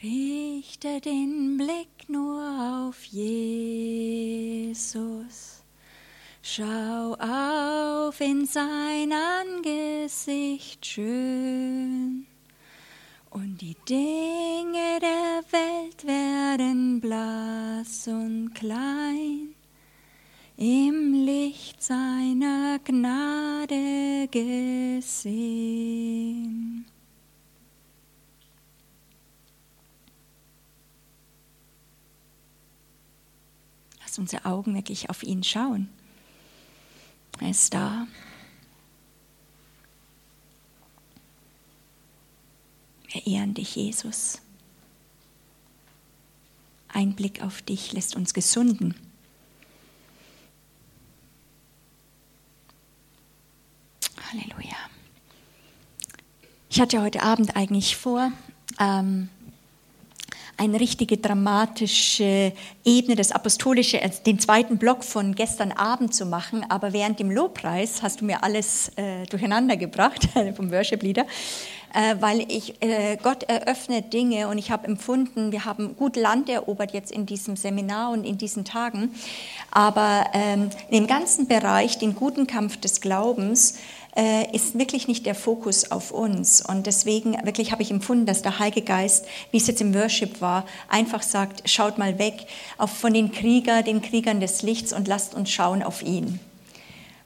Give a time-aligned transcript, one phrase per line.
[0.00, 4.44] Richte den Blick nur auf Jesus.
[6.40, 12.28] Schau auf in sein Angesicht schön.
[13.30, 19.56] Und die Dinge der Welt werden blass und klein
[20.56, 25.78] im Licht seiner Gnade gesehen.
[34.18, 35.88] Unsere Augen wirklich auf ihn schauen.
[37.40, 38.06] Er ist da.
[43.12, 44.40] Wir ehren dich, Jesus.
[46.88, 48.94] Ein Blick auf dich lässt uns gesunden.
[54.30, 54.76] Halleluja.
[56.70, 58.32] Ich hatte heute Abend eigentlich vor,
[58.80, 59.28] ähm,
[60.58, 62.52] eine richtige dramatische
[62.84, 67.30] Ebene, das apostolische, also den zweiten Block von gestern Abend zu machen, aber während dem
[67.30, 71.26] Lobpreis hast du mir alles äh, durcheinander gebracht vom Worship Leader,
[71.94, 76.48] äh, weil ich äh, Gott eröffnet Dinge und ich habe empfunden, wir haben gut Land
[76.48, 79.14] erobert jetzt in diesem Seminar und in diesen Tagen,
[79.70, 83.97] aber ähm, in dem ganzen Bereich, den guten Kampf des Glaubens, äh,
[84.52, 86.60] ist wirklich nicht der Fokus auf uns.
[86.60, 90.40] Und deswegen wirklich habe ich empfunden, dass der Heilige Geist, wie es jetzt im Worship
[90.40, 92.46] war, einfach sagt, schaut mal weg
[92.78, 96.40] auf, von den Krieger, den Kriegern des Lichts und lasst uns schauen auf ihn.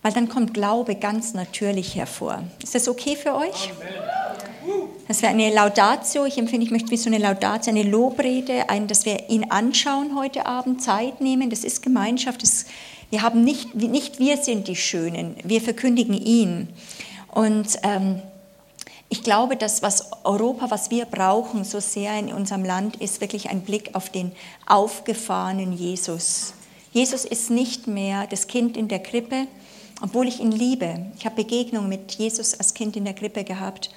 [0.02, 2.42] Weil dann kommt Glaube ganz natürlich hervor.
[2.62, 3.70] Ist das okay für euch?
[5.08, 6.24] Das wäre eine Laudatio.
[6.24, 10.16] Ich empfinde, ich möchte wie so eine Laudatio, eine Lobrede, ein, dass wir ihn anschauen
[10.16, 11.50] heute Abend, Zeit nehmen.
[11.50, 12.66] Das ist Gemeinschaft, das
[13.12, 16.70] wir haben nicht, nicht wir sind die Schönen, wir verkündigen ihn.
[17.30, 18.22] Und ähm,
[19.10, 23.50] ich glaube, dass was Europa, was wir brauchen so sehr in unserem Land, ist wirklich
[23.50, 24.32] ein Blick auf den
[24.64, 26.54] aufgefahrenen Jesus.
[26.92, 29.46] Jesus ist nicht mehr das Kind in der Krippe,
[30.00, 31.12] obwohl ich ihn liebe.
[31.18, 33.90] Ich habe Begegnungen mit Jesus als Kind in der Krippe gehabt.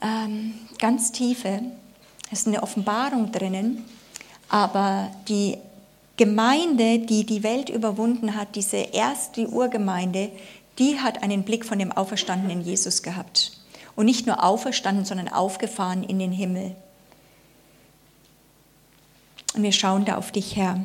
[0.00, 1.60] Ähm, ganz tiefe.
[2.32, 3.84] Es ist eine Offenbarung drinnen,
[4.48, 5.58] aber die
[6.16, 10.30] Gemeinde, die die Welt überwunden hat, diese erste Urgemeinde,
[10.78, 13.52] die hat einen Blick von dem auferstandenen Jesus gehabt.
[13.94, 16.74] Und nicht nur auferstanden, sondern aufgefahren in den Himmel.
[19.54, 20.84] Und wir schauen da auf dich, Herr.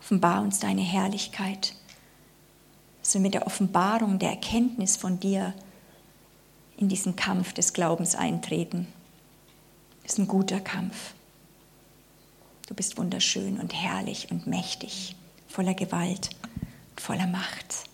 [0.00, 1.74] Offenbar uns deine Herrlichkeit,
[3.02, 5.52] dass wir mit der Offenbarung, der Erkenntnis von dir
[6.76, 8.86] in diesen Kampf des Glaubens eintreten.
[10.02, 11.14] Das ist ein guter Kampf.
[12.68, 15.16] Du bist wunderschön und herrlich und mächtig,
[15.48, 16.30] voller Gewalt,
[16.96, 17.84] voller Macht.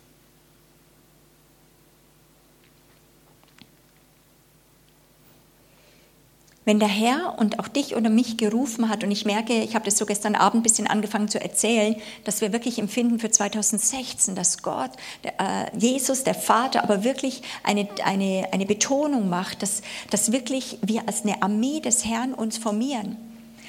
[6.65, 9.85] Wenn der Herr und auch dich oder mich gerufen hat, und ich merke, ich habe
[9.85, 14.37] das so gestern Abend ein bisschen angefangen zu erzählen, dass wir wirklich empfinden für 2016,
[14.37, 14.93] dass Gott,
[15.25, 20.79] der, äh, Jesus, der Vater, aber wirklich eine, eine, eine Betonung macht, dass, dass wirklich
[20.83, 23.17] wir als eine Armee des Herrn uns formieren.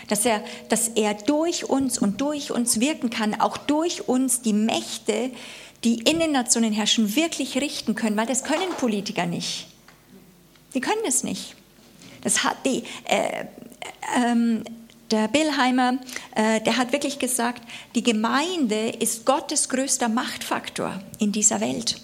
[0.08, 4.54] Dass er, dass er durch uns und durch uns wirken kann, auch durch uns die
[4.54, 5.32] Mächte,
[5.84, 9.68] die in den Nationen herrschen, wirklich richten können, weil das können Politiker nicht.
[10.76, 11.56] Die können es nicht.
[12.24, 13.46] Das hat die, äh,
[14.18, 14.64] ähm,
[15.12, 16.00] der Billheimer,
[16.36, 17.62] äh, der hat wirklich gesagt,
[17.94, 22.02] die Gemeinde ist Gottes größter Machtfaktor in dieser Welt.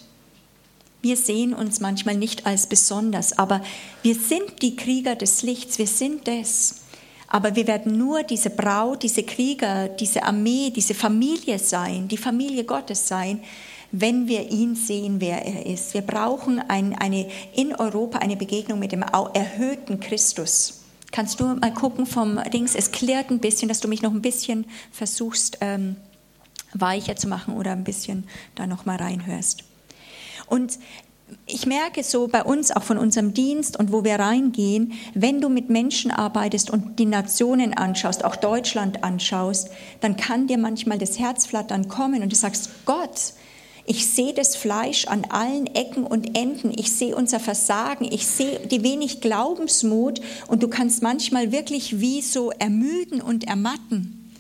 [1.01, 3.61] Wir sehen uns manchmal nicht als besonders, aber
[4.03, 6.81] wir sind die Krieger des Lichts, wir sind es.
[7.27, 12.63] Aber wir werden nur diese Braut, diese Krieger, diese Armee, diese Familie sein, die Familie
[12.63, 13.43] Gottes sein,
[13.91, 15.93] wenn wir ihn sehen, wer er ist.
[15.93, 20.81] Wir brauchen ein, eine, in Europa eine Begegnung mit dem erhöhten Christus.
[21.11, 24.21] Kannst du mal gucken vom Dings, es klärt ein bisschen, dass du mich noch ein
[24.21, 25.95] bisschen versuchst ähm,
[26.73, 29.63] weicher zu machen oder ein bisschen da noch mal reinhörst.
[30.45, 30.77] Und
[31.45, 35.49] ich merke so bei uns, auch von unserem Dienst und wo wir reingehen, wenn du
[35.49, 39.69] mit Menschen arbeitest und die Nationen anschaust, auch Deutschland anschaust,
[40.01, 43.33] dann kann dir manchmal das Herzflattern kommen und du sagst, Gott,
[43.89, 46.71] ich sehe das Fleisch an allen Ecken und Enden.
[46.77, 48.05] Ich sehe unser Versagen.
[48.05, 50.21] Ich sehe die wenig Glaubensmut.
[50.45, 54.31] Und du kannst manchmal wirklich wie so ermüden und ermatten,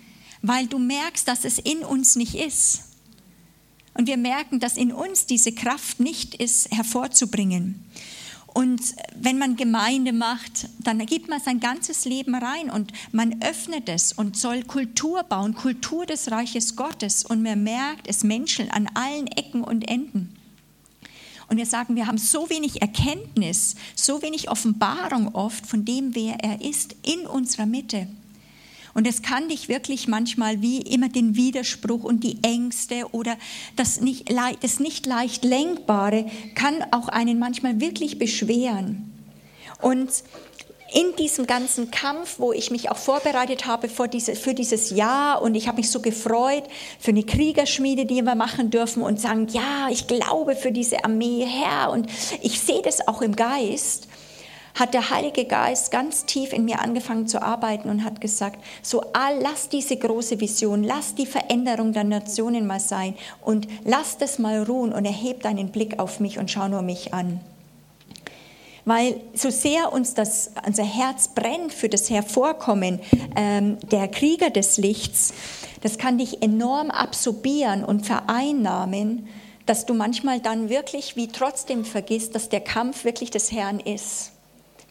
[0.43, 2.81] weil du merkst, dass es in uns nicht ist.
[3.95, 7.83] Und wir merken, dass in uns diese Kraft nicht ist, hervorzubringen.
[8.53, 8.81] Und
[9.15, 14.11] wenn man Gemeinde macht, dann gibt man sein ganzes Leben rein und man öffnet es
[14.11, 17.23] und soll Kultur bauen, Kultur des Reiches Gottes.
[17.23, 20.35] Und man merkt, es Menschen an allen Ecken und Enden.
[21.47, 26.35] Und wir sagen, wir haben so wenig Erkenntnis, so wenig Offenbarung oft von dem, wer
[26.43, 28.07] er ist, in unserer Mitte.
[28.93, 33.37] Und es kann dich wirklich manchmal wie immer den Widerspruch und die Ängste oder
[33.75, 36.25] das nicht, das nicht leicht Lenkbare
[36.55, 39.13] kann auch einen manchmal wirklich beschweren.
[39.81, 40.09] Und
[40.93, 45.41] in diesem ganzen Kampf, wo ich mich auch vorbereitet habe für, diese, für dieses Jahr
[45.41, 46.63] und ich habe mich so gefreut
[46.99, 51.45] für eine Kriegerschmiede, die wir machen dürfen und sagen, ja, ich glaube für diese Armee,
[51.45, 52.07] Herr, und
[52.41, 54.08] ich sehe das auch im Geist
[54.75, 59.03] hat der Heilige Geist ganz tief in mir angefangen zu arbeiten und hat gesagt, so
[59.41, 64.63] lass diese große Vision, lass die Veränderung der Nationen mal sein und lass das mal
[64.63, 67.39] ruhen und erheb deinen Blick auf mich und schau nur mich an.
[68.85, 72.99] Weil so sehr uns das, unser Herz brennt für das Hervorkommen
[73.35, 75.33] ähm, der Krieger des Lichts,
[75.81, 79.27] das kann dich enorm absorbieren und vereinnahmen,
[79.65, 84.31] dass du manchmal dann wirklich wie trotzdem vergisst, dass der Kampf wirklich des Herrn ist.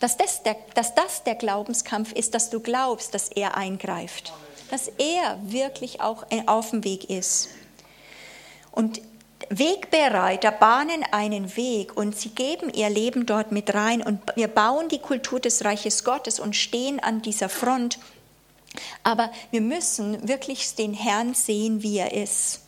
[0.01, 4.33] Dass das, der, dass das der Glaubenskampf ist, dass du glaubst, dass er eingreift,
[4.71, 7.49] dass er wirklich auch auf dem Weg ist.
[8.71, 9.01] Und
[9.51, 14.89] Wegbereiter bahnen einen Weg und sie geben ihr Leben dort mit rein und wir bauen
[14.89, 17.99] die Kultur des Reiches Gottes und stehen an dieser Front.
[19.03, 22.61] Aber wir müssen wirklich den Herrn sehen, wie er ist.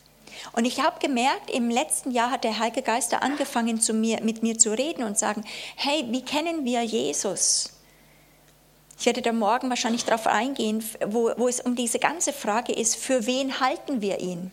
[0.53, 4.43] Und ich habe gemerkt, im letzten Jahr hat der Heilige Geist angefangen, zu mir, mit
[4.43, 5.43] mir zu reden und sagen,
[5.75, 7.73] hey, wie kennen wir Jesus?
[8.99, 12.95] Ich werde da morgen wahrscheinlich darauf eingehen, wo, wo es um diese ganze Frage ist,
[12.95, 14.51] für wen halten wir ihn?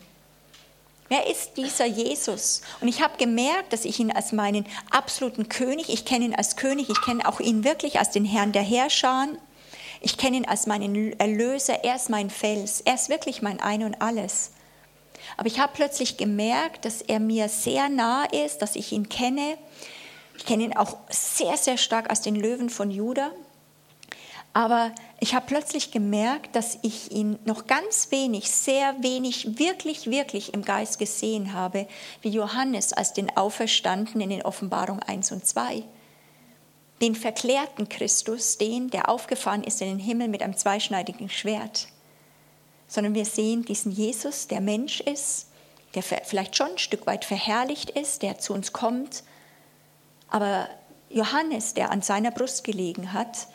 [1.07, 2.61] Wer ist dieser Jesus?
[2.81, 6.55] Und ich habe gemerkt, dass ich ihn als meinen absoluten König, ich kenne ihn als
[6.55, 9.27] König, ich kenne auch ihn wirklich als den Herrn der Herrscher.
[10.01, 13.83] Ich kenne ihn als meinen Erlöser, er ist mein Fels, er ist wirklich mein Ein
[13.83, 14.51] und alles.
[15.39, 19.57] Aber ich habe plötzlich gemerkt, dass er mir sehr nah ist, dass ich ihn kenne.
[20.37, 23.31] Ich kenne ihn auch sehr, sehr stark als den Löwen von Juda.
[24.51, 24.91] Aber
[25.21, 30.65] ich habe plötzlich gemerkt, dass ich ihn noch ganz wenig, sehr wenig, wirklich, wirklich im
[30.65, 31.87] Geist gesehen habe,
[32.21, 35.83] wie Johannes als den Auferstandenen in den Offenbarung 1 und 2.
[37.01, 41.87] Den verklärten Christus, den, der aufgefahren ist in den Himmel mit einem zweischneidigen Schwert
[42.89, 45.47] sondern wir sehen diesen Jesus, der Mensch ist,
[45.95, 49.23] der vielleicht schon ein Stück weit verherrlicht ist, der zu uns kommt.
[50.27, 50.67] Aber
[51.09, 53.47] Johannes, der an seiner Brust gelegen hat,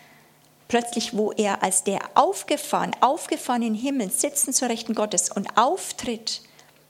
[0.69, 5.57] plötzlich, wo er als der aufgefahren, aufgefahren in den Himmel, sitzen zur Rechten Gottes und
[5.57, 6.41] auftritt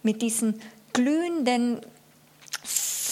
[0.02, 0.60] mit diesen
[0.92, 1.80] glühenden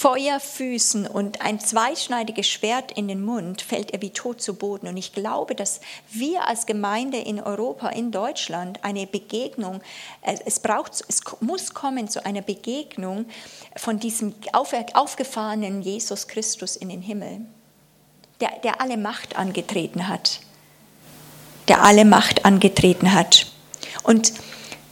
[0.02, 4.88] Feuerfüßen und ein zweischneidiges Schwert in den Mund, fällt er wie tot zu Boden.
[4.88, 9.81] Und ich glaube, dass wir als Gemeinde in Europa, in Deutschland, eine Begegnung,
[10.22, 13.26] äh, es braucht, es muss kommen zu einer Begegnung
[13.76, 17.43] von diesem aufgefahrenen Jesus Christus in den Himmel,
[18.40, 20.40] der, der alle Macht angetreten hat.
[21.69, 23.46] Der alle Macht angetreten hat.
[24.02, 24.32] Und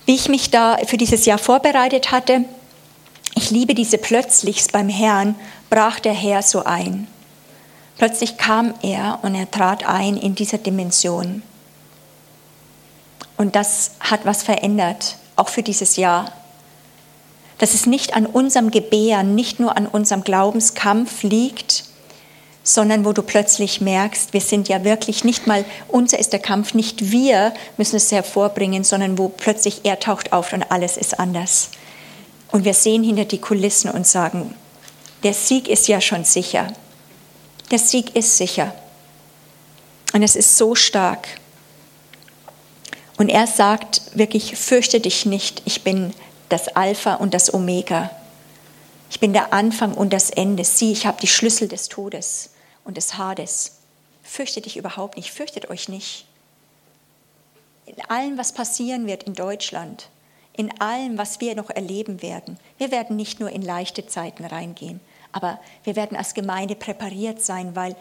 [0.06, 2.44] wie ich mich da für dieses Jahr vorbereitet hatte,
[3.50, 5.34] ich liebe diese Plötzlichs beim Herrn,
[5.70, 7.08] brach der Herr so ein.
[7.98, 11.42] Plötzlich kam er und er trat ein in dieser Dimension.
[13.36, 16.30] Und das hat was verändert, auch für dieses Jahr.
[17.58, 21.86] Dass es nicht an unserem Gebären, nicht nur an unserem Glaubenskampf liegt,
[22.62, 26.74] sondern wo du plötzlich merkst, wir sind ja wirklich nicht mal, unser ist der Kampf,
[26.74, 31.70] nicht wir müssen es hervorbringen, sondern wo plötzlich er taucht auf und alles ist anders.
[32.50, 34.54] Und wir sehen hinter die Kulissen und sagen,
[35.22, 36.72] der Sieg ist ja schon sicher.
[37.70, 38.74] Der Sieg ist sicher.
[40.12, 41.28] Und es ist so stark.
[43.16, 46.12] Und er sagt wirklich, fürchte dich nicht, ich bin
[46.48, 48.10] das Alpha und das Omega.
[49.10, 50.64] Ich bin der Anfang und das Ende.
[50.64, 52.50] Sieh, ich habe die Schlüssel des Todes
[52.84, 53.72] und des Hades.
[54.22, 56.26] Fürchte dich überhaupt nicht, fürchtet euch nicht.
[57.86, 60.08] In allem, was passieren wird in Deutschland,
[60.60, 62.58] in allem, was wir noch erleben werden.
[62.76, 65.00] Wir werden nicht nur in leichte Zeiten reingehen,
[65.32, 67.96] aber wir werden als Gemeinde präpariert sein, weil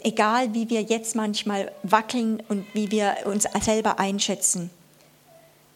[0.00, 4.70] egal wie wir jetzt manchmal wackeln und wie wir uns selber einschätzen,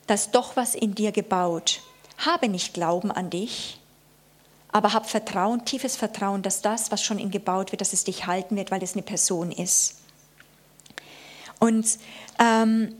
[0.08, 1.80] dass doch was in dir gebaut.
[2.18, 3.78] Habe nicht Glauben an dich,
[4.72, 8.26] aber hab Vertrauen, tiefes Vertrauen, dass das, was schon in gebaut wird, dass es dich
[8.26, 10.00] halten wird, weil es eine Person ist.
[11.60, 11.86] Und
[12.40, 12.96] ähm,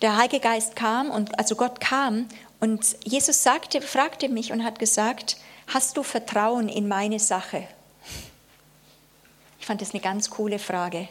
[0.00, 2.26] der Heilige Geist kam und also Gott kam
[2.60, 5.36] und Jesus sagte, fragte mich und hat gesagt,
[5.68, 7.68] hast du Vertrauen in meine Sache?
[9.60, 11.08] Ich fand das eine ganz coole Frage.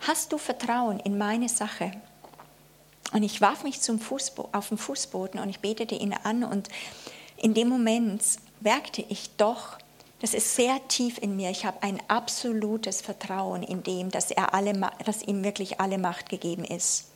[0.00, 1.92] Hast du Vertrauen in meine Sache?
[3.12, 6.68] Und ich warf mich zum Fußbo auf den Fußboden und ich betete ihn an und
[7.36, 8.22] in dem Moment
[8.60, 9.78] merkte ich doch,
[10.20, 11.50] das ist sehr tief in mir.
[11.50, 14.72] Ich habe ein absolutes Vertrauen in dem, dass, er alle,
[15.04, 17.08] dass ihm wirklich alle Macht gegeben ist.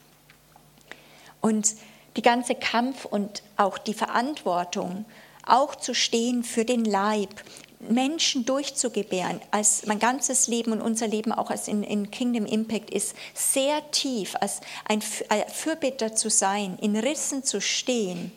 [1.40, 1.76] Und
[2.16, 5.04] die ganze Kampf und auch die Verantwortung,
[5.44, 7.30] auch zu stehen für den Leib,
[7.78, 12.90] Menschen durchzugebären, als mein ganzes Leben und unser Leben auch als in, in Kingdom Impact
[12.90, 18.32] ist, sehr tief, als ein Fürbitter zu sein, in Rissen zu stehen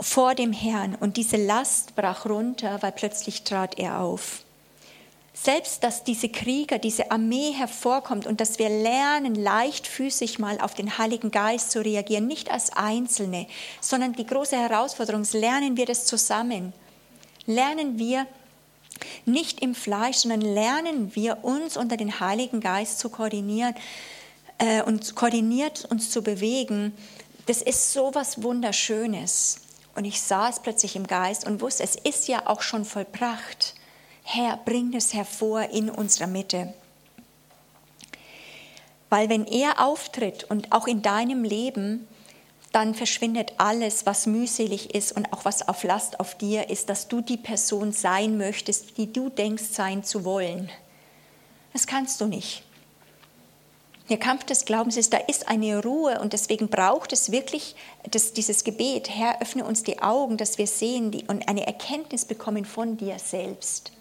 [0.00, 4.42] vor dem Herrn und diese Last brach runter, weil plötzlich trat er auf.
[5.40, 10.98] Selbst, dass diese Krieger, diese Armee hervorkommt und dass wir lernen, leichtfüßig mal auf den
[10.98, 13.46] Heiligen Geist zu reagieren, nicht als Einzelne,
[13.80, 16.72] sondern die große Herausforderung ist, lernen wir das zusammen.
[17.46, 18.26] Lernen wir
[19.26, 23.76] nicht im Fleisch, sondern lernen wir uns unter den Heiligen Geist zu koordinieren
[24.58, 26.92] äh, und koordiniert uns zu bewegen.
[27.46, 29.60] Das ist so was Wunderschönes.
[29.94, 33.74] Und ich sah es plötzlich im Geist und wusste, es ist ja auch schon vollbracht.
[34.30, 36.74] Herr, bring es hervor in unserer Mitte.
[39.08, 42.06] Weil wenn er auftritt und auch in deinem Leben,
[42.70, 47.08] dann verschwindet alles, was mühselig ist und auch was auf Last auf dir ist, dass
[47.08, 50.68] du die Person sein möchtest, die du denkst sein zu wollen.
[51.72, 52.64] Das kannst du nicht.
[54.10, 57.76] Der Kampf des Glaubens ist, da ist eine Ruhe und deswegen braucht es wirklich
[58.10, 62.66] das, dieses Gebet, Herr, öffne uns die Augen, dass wir sehen und eine Erkenntnis bekommen
[62.66, 63.92] von dir selbst.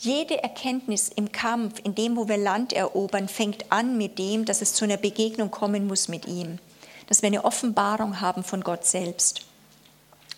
[0.00, 4.62] Jede Erkenntnis im Kampf, in dem, wo wir Land erobern, fängt an mit dem, dass
[4.62, 6.58] es zu einer Begegnung kommen muss mit ihm,
[7.06, 9.42] dass wir eine Offenbarung haben von Gott selbst.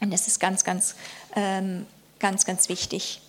[0.01, 0.97] Und das ist ganz, ganz,
[1.37, 1.87] ähm,
[2.19, 3.21] ganz, ganz wichtig.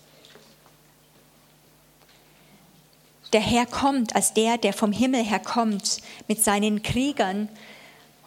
[3.33, 5.97] der Herr kommt, als der, der vom Himmel herkommt
[6.27, 7.49] mit seinen Kriegern.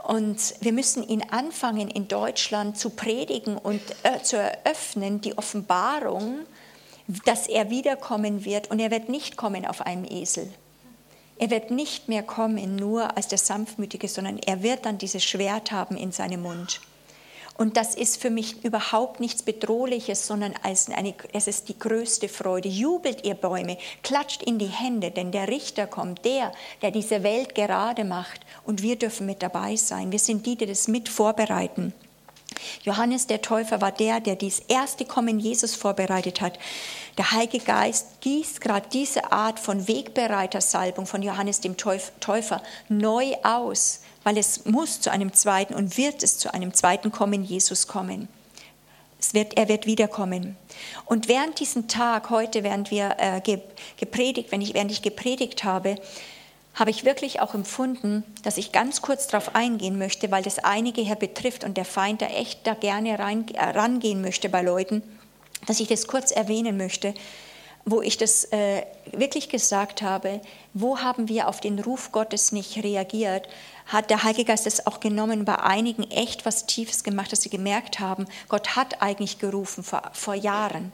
[0.03, 6.41] Und wir müssen ihn anfangen, in Deutschland zu predigen und äh, zu eröffnen, die Offenbarung,
[7.25, 8.71] dass er wiederkommen wird.
[8.71, 10.53] Und er wird nicht kommen auf einem Esel.
[11.39, 15.71] Er wird nicht mehr kommen nur als der Sanftmütige, sondern er wird dann dieses Schwert
[15.71, 16.81] haben in seinem Mund.
[17.59, 22.29] Und das ist für mich überhaupt nichts Bedrohliches, sondern als eine, es ist die größte
[22.29, 22.69] Freude.
[22.69, 27.55] Jubelt ihr Bäume, klatscht in die Hände, denn der Richter kommt, der, der diese Welt
[27.55, 28.41] gerade macht.
[28.65, 30.13] Und wir dürfen mit dabei sein.
[30.13, 31.95] Wir sind die, die das mit vorbereiten.
[32.83, 36.59] Johannes der Täufer war der, der das erste Kommen Jesus vorbereitet hat.
[37.19, 44.01] Der Heilige Geist gießt gerade diese Art von Wegbereitersalbung von Johannes dem Täufer neu aus
[44.27, 48.27] weil es muss zu einem zweiten und wird es zu einem zweiten Kommen Jesus kommen.
[49.31, 50.57] Wird, er wird wiederkommen.
[51.05, 53.41] Und während diesem Tag, heute, während wir äh,
[53.97, 55.95] gepredigt, wenn ich, während ich gepredigt habe,
[56.77, 61.01] habe ich wirklich auch empfunden, dass ich ganz kurz darauf eingehen möchte, weil das einige
[61.01, 65.03] hier betrifft und der Feind da echt da gerne rein, äh, rangehen möchte bei Leuten,
[65.67, 67.15] dass ich das kurz erwähnen möchte,
[67.87, 70.43] wo ich das äh, wirklich gesagt habe,
[70.75, 73.49] wo haben wir auf den Ruf Gottes nicht reagiert,
[73.87, 77.51] hat der Heilige Geist es auch genommen, bei einigen echt was Tiefes gemacht, dass sie
[77.51, 80.93] gemerkt haben, Gott hat eigentlich gerufen vor, vor Jahren.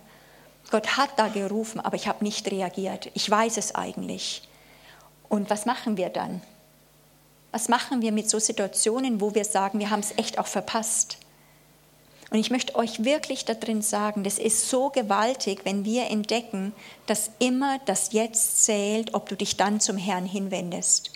[0.70, 3.10] Gott hat da gerufen, aber ich habe nicht reagiert.
[3.14, 4.42] Ich weiß es eigentlich.
[5.32, 6.42] Und was machen wir dann?
[7.52, 11.16] Was machen wir mit so Situationen, wo wir sagen, wir haben es echt auch verpasst?
[12.30, 16.74] Und ich möchte euch wirklich da drin sagen, das ist so gewaltig, wenn wir entdecken,
[17.06, 21.12] dass immer das Jetzt zählt, ob du dich dann zum Herrn hinwendest.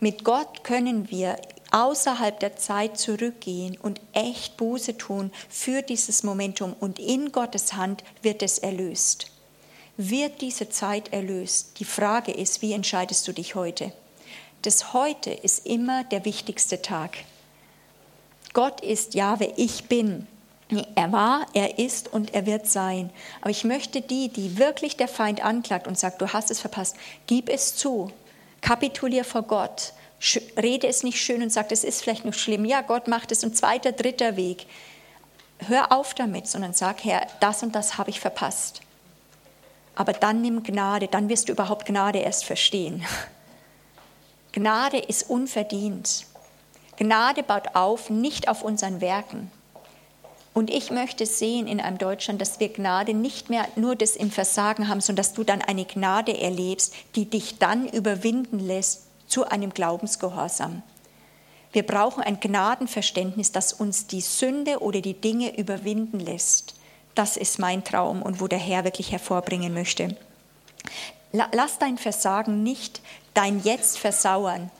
[0.00, 1.36] Mit Gott können wir
[1.70, 8.02] außerhalb der Zeit zurückgehen und echt Buße tun für dieses Momentum und in Gottes Hand
[8.22, 9.30] wird es erlöst.
[10.02, 11.78] Wird diese Zeit erlöst?
[11.78, 13.92] Die Frage ist, wie entscheidest du dich heute?
[14.62, 17.18] Das heute ist immer der wichtigste Tag.
[18.54, 20.26] Gott ist Jahwe, ich bin.
[20.94, 23.10] Er war, er ist und er wird sein.
[23.42, 26.96] Aber ich möchte die, die wirklich der Feind anklagt und sagt, du hast es verpasst,
[27.26, 28.10] gib es zu.
[28.62, 29.92] Kapitulier vor Gott.
[30.56, 32.64] Rede es nicht schön und sag, es ist vielleicht noch schlimm.
[32.64, 34.66] Ja, Gott macht es ein zweiter, dritter Weg.
[35.58, 38.80] Hör auf damit, sondern sag, Herr, das und das habe ich verpasst.
[39.94, 43.04] Aber dann nimm Gnade, dann wirst du überhaupt Gnade erst verstehen.
[44.52, 46.26] Gnade ist unverdient.
[46.96, 49.50] Gnade baut auf, nicht auf unseren Werken.
[50.52, 54.30] Und ich möchte sehen in einem Deutschland, dass wir Gnade nicht mehr nur das im
[54.30, 59.46] Versagen haben, sondern dass du dann eine Gnade erlebst, die dich dann überwinden lässt zu
[59.46, 60.82] einem Glaubensgehorsam.
[61.72, 66.74] Wir brauchen ein Gnadenverständnis, das uns die Sünde oder die Dinge überwinden lässt.
[67.14, 70.16] Das ist mein Traum und wo der Herr wirklich hervorbringen möchte.
[71.32, 73.00] Lass dein Versagen nicht
[73.34, 74.70] dein Jetzt versauern.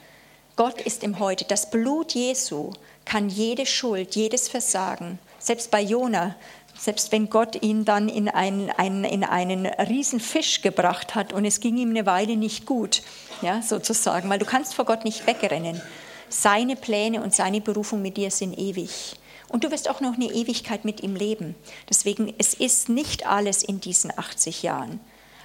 [0.56, 1.44] Gott ist im Heute.
[1.44, 2.72] Das Blut Jesu
[3.04, 6.34] kann jede Schuld, jedes Versagen, selbst bei Jona,
[6.78, 11.44] selbst wenn Gott ihn dann in einen, einen, in einen riesen Fisch gebracht hat und
[11.44, 13.02] es ging ihm eine Weile nicht gut,
[13.42, 15.80] ja, sozusagen, weil du kannst vor Gott nicht wegrennen.
[16.28, 19.16] Seine Pläne und seine Berufung mit dir sind ewig.
[19.50, 21.56] Und du wirst auch noch eine Ewigkeit mit ihm leben.
[21.88, 25.00] Deswegen, es ist nicht alles in diesen 80 Jahren.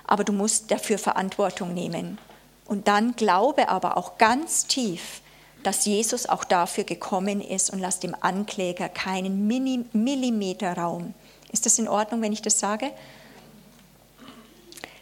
[0.06, 2.20] Aber du musst dafür Verantwortung nehmen.
[2.66, 5.22] Und dann glaube aber auch ganz tief,
[5.64, 11.16] dass Jesus auch dafür gekommen ist und lass dem Ankläger keinen Millimeter Raum.
[11.52, 12.92] Ist das in Ordnung, wenn ich das sage?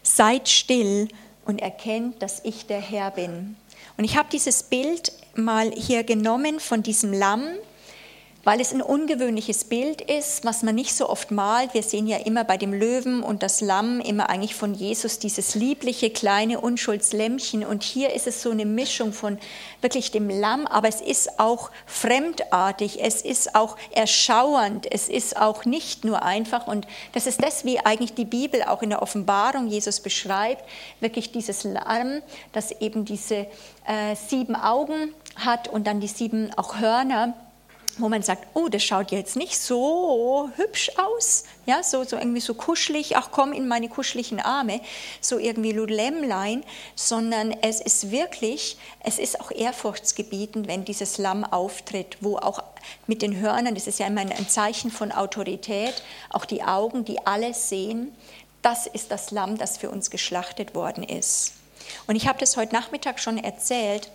[0.01, 1.09] Seid still
[1.45, 3.57] und erkennt, dass ich der Herr bin.
[3.97, 7.45] Und ich habe dieses Bild mal hier genommen von diesem Lamm,
[8.43, 11.73] weil es ein ungewöhnliches Bild ist, was man nicht so oft malt.
[11.73, 15.55] Wir sehen ja immer bei dem Löwen und das Lamm immer eigentlich von Jesus dieses
[15.55, 19.37] liebliche kleine Unschuldslämmchen und hier ist es so eine Mischung von
[19.81, 25.63] wirklich dem Lamm, aber es ist auch fremdartig, es ist auch erschauernd, es ist auch
[25.63, 26.67] nicht nur einfach.
[26.67, 30.63] Und das ist das, wie eigentlich die Bibel auch in der Offenbarung Jesus beschreibt,
[30.99, 32.21] wirklich dieses Lamm,
[32.51, 33.47] das eben diese
[33.85, 37.33] äh, sieben Augen hat und dann die sieben auch Hörner
[37.97, 42.39] wo man sagt, oh, das schaut jetzt nicht so hübsch aus, ja, so, so irgendwie
[42.39, 44.81] so kuschelig, ach komm in meine kuscheligen Arme,
[45.21, 46.63] so irgendwie Lämmlein,
[46.95, 52.63] sondern es ist wirklich, es ist auch ehrfurchtsgebietend, wenn dieses Lamm auftritt, wo auch
[53.07, 57.25] mit den Hörnern, das ist ja immer ein Zeichen von Autorität, auch die Augen, die
[57.25, 58.15] alles sehen,
[58.61, 61.53] das ist das Lamm, das für uns geschlachtet worden ist.
[62.07, 64.09] Und ich habe das heute Nachmittag schon erzählt,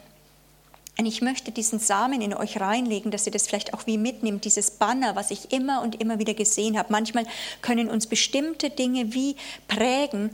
[0.99, 4.45] und ich möchte diesen Samen in euch reinlegen, dass ihr das vielleicht auch wie mitnimmt,
[4.45, 6.90] dieses Banner, was ich immer und immer wieder gesehen habe.
[6.90, 7.25] Manchmal
[7.62, 9.37] können uns bestimmte Dinge wie
[9.69, 10.33] prägen,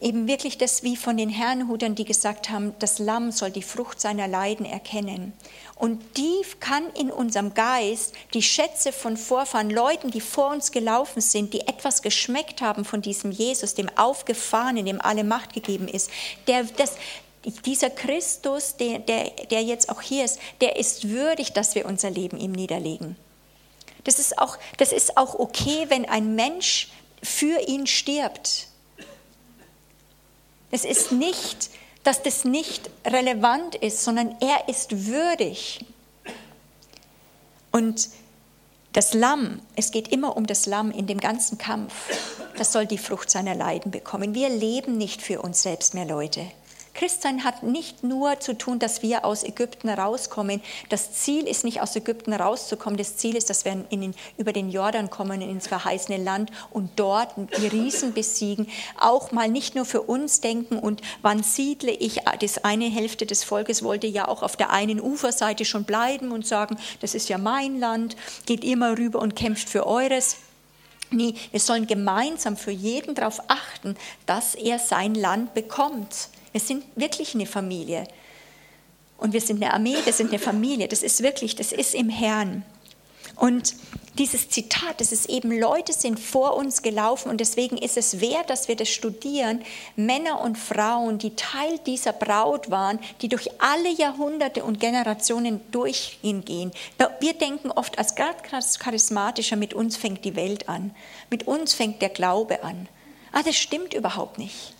[0.00, 4.00] eben wirklich das wie von den Herrenhutern, die gesagt haben, das Lamm soll die Frucht
[4.00, 5.34] seiner Leiden erkennen.
[5.76, 11.20] Und die kann in unserem Geist die Schätze von Vorfahren, Leuten, die vor uns gelaufen
[11.20, 16.10] sind, die etwas geschmeckt haben von diesem Jesus, dem Aufgefahrenen, dem alle Macht gegeben ist,
[16.46, 16.94] der, das,
[17.44, 22.10] dieser Christus, der, der, der jetzt auch hier ist, der ist würdig, dass wir unser
[22.10, 23.16] Leben ihm niederlegen.
[24.04, 26.88] Das ist, auch, das ist auch okay, wenn ein Mensch
[27.22, 28.68] für ihn stirbt.
[30.70, 31.70] Es ist nicht,
[32.02, 35.84] dass das nicht relevant ist, sondern er ist würdig.
[37.72, 38.08] Und
[38.92, 41.92] das Lamm, es geht immer um das Lamm in dem ganzen Kampf,
[42.56, 44.34] das soll die Frucht seiner Leiden bekommen.
[44.34, 46.50] Wir leben nicht für uns selbst mehr, Leute.
[47.00, 50.60] Christsein hat nicht nur zu tun, dass wir aus Ägypten rauskommen.
[50.90, 52.98] Das Ziel ist nicht aus Ägypten rauszukommen.
[52.98, 57.32] Das Ziel ist, dass wir den, über den Jordan kommen ins verheißene Land und dort
[57.56, 58.68] die Riesen besiegen.
[59.00, 62.20] Auch mal nicht nur für uns denken und wann siedle ich.
[62.38, 66.46] Das eine Hälfte des Volkes wollte ja auch auf der einen Uferseite schon bleiben und
[66.46, 70.36] sagen, das ist ja mein Land, geht mal rüber und kämpft für eures.
[71.10, 76.28] Nee, wir sollen gemeinsam für jeden darauf achten, dass er sein Land bekommt.
[76.52, 78.06] Wir sind wirklich eine Familie.
[79.18, 80.88] Und wir sind eine Armee, wir sind eine Familie.
[80.88, 82.64] Das ist wirklich, das ist im Herrn.
[83.36, 83.74] Und
[84.18, 88.50] dieses Zitat, dass es eben Leute sind vor uns gelaufen und deswegen ist es wert,
[88.50, 89.62] dass wir das studieren.
[89.96, 96.72] Männer und Frauen, die Teil dieser Braut waren, die durch alle Jahrhunderte und Generationen durchgehen.
[97.20, 98.36] Wir denken oft als gerade
[98.78, 100.94] charismatischer, mit uns fängt die Welt an.
[101.30, 102.88] Mit uns fängt der Glaube an.
[103.32, 104.74] Ah, das stimmt überhaupt nicht.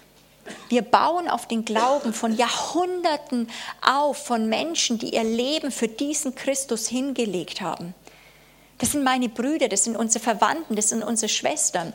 [0.69, 3.49] Wir bauen auf den Glauben von Jahrhunderten
[3.83, 7.95] auf, von Menschen, die ihr Leben für diesen Christus hingelegt haben.
[8.79, 11.93] Das sind meine Brüder, das sind unsere Verwandten, das sind unsere Schwestern.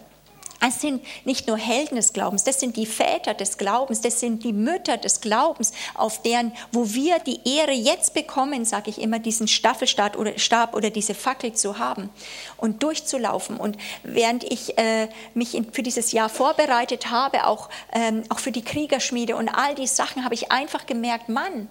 [0.68, 4.44] Es sind nicht nur Helden des Glaubens, das sind die Väter des Glaubens, das sind
[4.44, 9.20] die Mütter des Glaubens, auf deren, wo wir die Ehre jetzt bekommen, sage ich immer,
[9.20, 12.10] diesen Staffelstab oder, Stab oder diese Fackel zu haben
[12.58, 13.58] und durchzulaufen.
[13.58, 18.52] Und während ich äh, mich in, für dieses Jahr vorbereitet habe, auch, ähm, auch für
[18.52, 21.70] die Kriegerschmiede und all die Sachen, habe ich einfach gemerkt, Mann,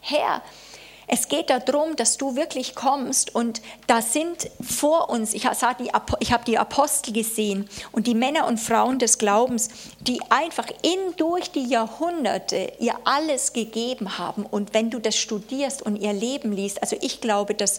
[0.00, 0.42] Herr,
[1.08, 6.58] es geht darum, dass du wirklich kommst und da sind vor uns, ich habe die
[6.58, 9.68] Apostel gesehen und die Männer und Frauen des Glaubens,
[10.00, 14.44] die einfach in durch die Jahrhunderte ihr alles gegeben haben.
[14.44, 17.78] Und wenn du das studierst und ihr Leben liest, also ich glaube, dass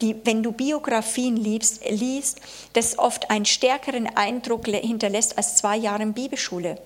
[0.00, 2.40] die, wenn du Biografien liest, liest,
[2.72, 6.78] das oft einen stärkeren Eindruck hinterlässt als zwei Jahre Bibelschule.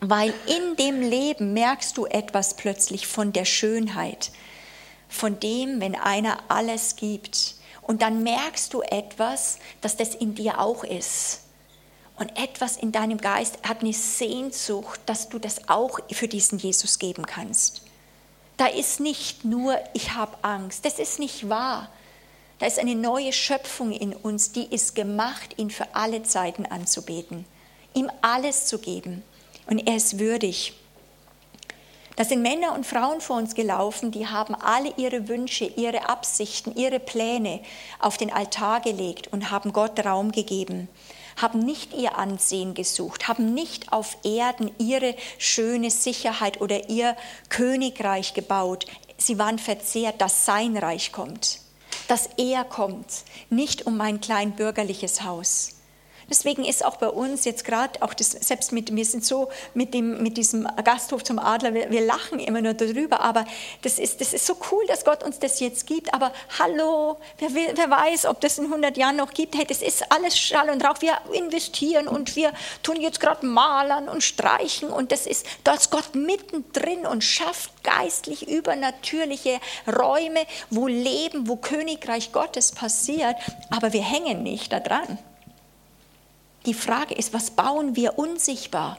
[0.00, 4.30] Weil in dem Leben merkst du etwas plötzlich von der Schönheit
[5.10, 7.56] von dem, wenn einer alles gibt.
[7.82, 11.40] Und dann merkst du etwas, dass das in dir auch ist.
[12.16, 16.98] Und etwas in deinem Geist hat eine Sehnsucht, dass du das auch für diesen Jesus
[16.98, 17.82] geben kannst.
[18.56, 20.84] Da ist nicht nur, ich habe Angst.
[20.84, 21.90] Das ist nicht wahr.
[22.58, 27.46] Da ist eine neue Schöpfung in uns, die ist gemacht, ihn für alle Zeiten anzubeten,
[27.94, 29.22] ihm alles zu geben.
[29.66, 30.74] Und er ist würdig.
[32.20, 36.76] Da sind Männer und Frauen vor uns gelaufen, die haben alle ihre Wünsche, ihre Absichten,
[36.76, 37.62] ihre Pläne
[37.98, 40.90] auf den Altar gelegt und haben Gott Raum gegeben,
[41.40, 47.16] haben nicht ihr Ansehen gesucht, haben nicht auf Erden ihre schöne Sicherheit oder ihr
[47.48, 48.84] Königreich gebaut.
[49.16, 51.60] Sie waren verzehrt, dass sein Reich kommt,
[52.06, 55.79] dass er kommt, nicht um mein klein bürgerliches Haus.
[56.30, 59.92] Deswegen ist auch bei uns jetzt gerade auch das, selbst mit, wir sind so mit,
[59.92, 63.44] dem, mit diesem Gasthof zum Adler, wir, wir lachen immer nur darüber, aber
[63.82, 66.14] das ist, das ist so cool, dass Gott uns das jetzt gibt.
[66.14, 69.56] Aber hallo, wer, wer weiß, ob das in 100 Jahren noch gibt.
[69.56, 71.00] Hey, das ist alles Schall und Rauch.
[71.00, 72.52] Wir investieren und wir
[72.84, 77.82] tun jetzt gerade malern und streichen und das ist, da ist Gott mittendrin und schafft
[77.82, 83.34] geistlich übernatürliche Räume, wo Leben, wo Königreich Gottes passiert.
[83.70, 85.18] Aber wir hängen nicht da dran.
[86.66, 88.98] Die Frage ist, was bauen wir unsichtbar?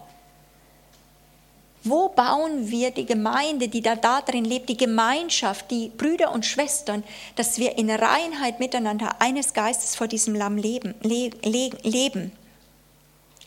[1.83, 6.45] Wo bauen wir die Gemeinde, die da, da drin lebt, die Gemeinschaft, die Brüder und
[6.45, 7.03] Schwestern,
[7.35, 10.93] dass wir in Reinheit miteinander eines Geistes vor diesem Lamm leben?
[11.01, 12.31] Le, le, leben.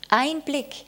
[0.08, 0.84] Ein Blick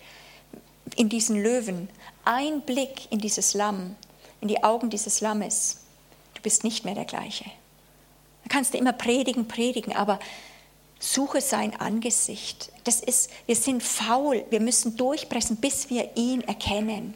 [0.97, 1.89] in diesen Löwen,
[2.25, 3.95] ein Blick in dieses Lamm,
[4.41, 5.85] in die Augen dieses Lammes.
[6.35, 7.45] Du bist nicht mehr der gleiche.
[7.45, 10.19] Da kannst du immer predigen, predigen, aber
[10.99, 12.73] Suche sein Angesicht.
[12.85, 17.15] Das ist, wir sind faul, wir müssen durchpressen, bis wir ihn erkennen.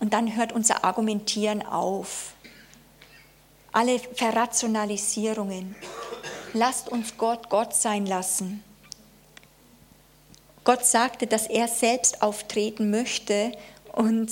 [0.00, 2.32] Und dann hört unser Argumentieren auf.
[3.72, 5.76] Alle Verrationalisierungen.
[6.54, 8.64] Lasst uns Gott Gott sein lassen.
[10.64, 13.52] Gott sagte, dass er selbst auftreten möchte
[13.92, 14.30] und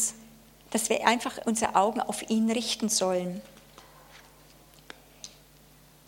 [0.70, 3.40] dass wir einfach unsere Augen auf ihn richten sollen.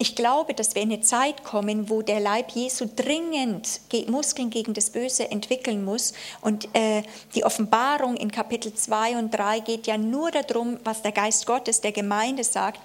[0.01, 4.73] Ich glaube, dass wir in eine Zeit kommen, wo der Leib Jesu dringend Muskeln gegen
[4.73, 6.13] das Böse entwickeln muss.
[6.41, 7.03] Und äh,
[7.35, 11.81] die Offenbarung in Kapitel 2 und 3 geht ja nur darum, was der Geist Gottes
[11.81, 12.81] der Gemeinde sagt,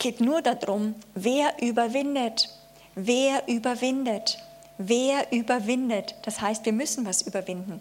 [0.00, 2.48] geht nur darum, wer überwindet,
[2.96, 4.38] wer überwindet,
[4.78, 6.16] wer überwindet.
[6.22, 7.80] Das heißt, wir müssen was überwinden.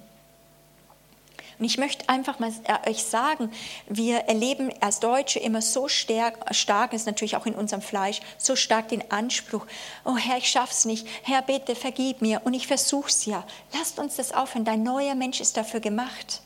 [1.58, 3.52] Und ich möchte einfach mal äh, euch sagen,
[3.88, 8.56] wir erleben als Deutsche immer so stark, stark ist natürlich auch in unserem Fleisch, so
[8.56, 9.66] stark den Anspruch,
[10.04, 13.46] oh Herr, ich schaff's nicht, Herr, bitte vergib mir und ich versuch's ja.
[13.74, 16.42] Lasst uns das aufhören, dein neuer Mensch ist dafür gemacht.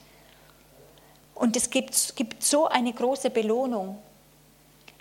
[1.33, 3.97] Und es gibt, gibt so eine große Belohnung.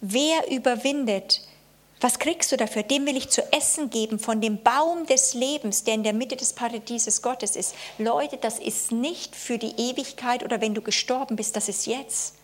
[0.00, 1.40] Wer überwindet,
[2.00, 2.84] was kriegst du dafür?
[2.84, 6.36] Dem will ich zu essen geben von dem Baum des Lebens, der in der Mitte
[6.36, 7.74] des Paradieses Gottes ist.
[7.98, 12.34] Leute, das ist nicht für die Ewigkeit oder wenn du gestorben bist, das ist jetzt.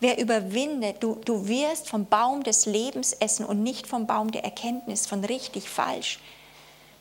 [0.00, 4.44] Wer überwindet, du, du wirst vom Baum des Lebens essen und nicht vom Baum der
[4.44, 6.18] Erkenntnis, von richtig, falsch.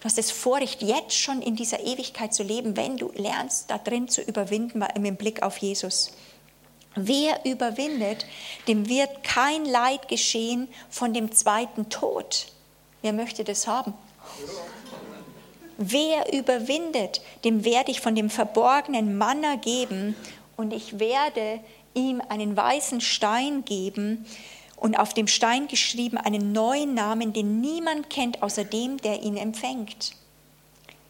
[0.02, 3.78] Du hast das Vorrecht, jetzt schon in dieser Ewigkeit zu leben, wenn du lernst, da
[3.78, 6.12] drin zu überwinden mit Blick auf Jesus.
[6.96, 8.26] Wer überwindet,
[8.68, 12.48] dem wird kein Leid geschehen von dem zweiten Tod.
[13.02, 13.94] Wer möchte das haben?
[15.78, 20.16] Wer überwindet, dem werde ich von dem verborgenen Manna geben
[20.58, 21.62] und ich werde
[21.94, 24.26] ihm einen weißen Stein geben
[24.76, 29.38] und auf dem Stein geschrieben einen neuen Namen, den niemand kennt außer dem, der ihn
[29.38, 30.12] empfängt.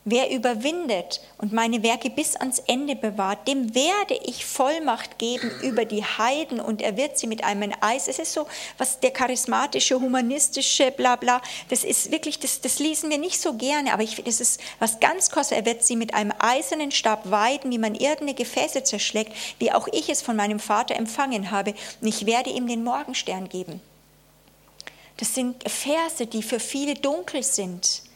[0.06, 5.84] Wer überwindet und meine Werke bis ans Ende bewahrt, dem werde ich Vollmacht geben über
[5.84, 8.08] die Heiden und er wird sie mit einem Eis.
[8.08, 13.10] Es ist so, was der charismatische, humanistische, bla bla, das ist wirklich, das, das lesen
[13.10, 15.60] wir nicht so gerne, aber ich finde, das ist was ganz kostbar.
[15.60, 19.90] Er wird sie mit einem eisernen Stab weiden, wie man irgendeine Gefäße zerschlägt, wie auch
[19.92, 21.74] ich es von meinem Vater empfangen habe.
[22.00, 23.82] Und ich werde ihm den Morgenstern geben.
[25.18, 28.09] Das sind Verse, die für viele dunkel sind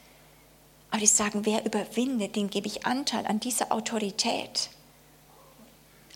[0.94, 4.70] aber die sagen, wer überwindet, den gebe ich Anteil an dieser Autorität.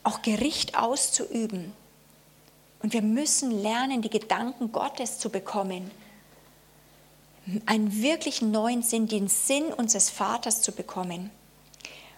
[0.04, 1.74] Auch Gericht auszuüben.
[2.84, 5.90] Und wir müssen lernen, die Gedanken Gottes zu bekommen.
[7.66, 11.32] Einen wirklich neuen Sinn, den Sinn unseres Vaters zu bekommen.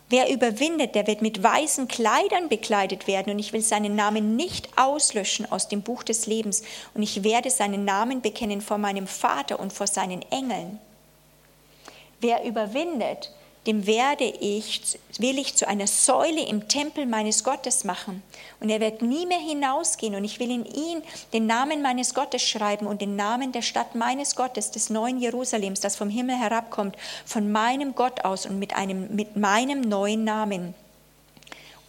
[0.10, 4.78] Wer überwindet, der wird mit weißen Kleidern bekleidet werden und ich will seinen Namen nicht
[4.78, 9.62] auslöschen aus dem Buch des Lebens und ich werde seinen Namen bekennen vor meinem Vater
[9.62, 10.82] und vor seinen Engeln.
[12.22, 13.32] Wer überwindet,
[13.68, 18.24] dem werde ich, will ich zu einer Säule im Tempel meines Gottes machen.
[18.60, 20.16] Und er wird nie mehr hinausgehen.
[20.16, 21.04] Und ich will in ihn
[21.34, 25.82] den Namen meines Gottes schreiben und den Namen der Stadt meines Gottes, des neuen Jerusalems,
[25.82, 30.74] das vom Himmel herabkommt, von meinem Gott aus und mit, einem, mit meinem neuen Namen.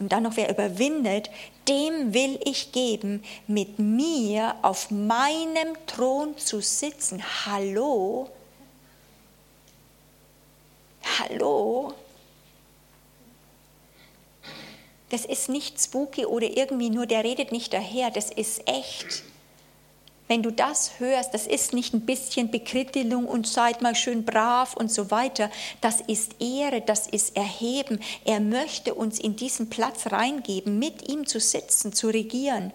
[0.00, 1.30] Und dann noch, wer überwindet,
[1.68, 7.22] dem will ich geben, mit mir auf meinem Thron zu sitzen.
[7.46, 8.28] Hallo?
[11.18, 11.94] Hallo?
[15.08, 19.24] Das ist nicht spooky oder irgendwie nur, der redet nicht daher, das ist echt.
[20.28, 24.74] Wenn du das hörst, das ist nicht ein bisschen Bekrittelung und seid mal schön brav
[24.76, 25.50] und so weiter.
[25.80, 27.98] Das ist Ehre, das ist Erheben.
[28.24, 32.72] Er möchte uns in diesen Platz reingeben, mit ihm zu sitzen, zu regieren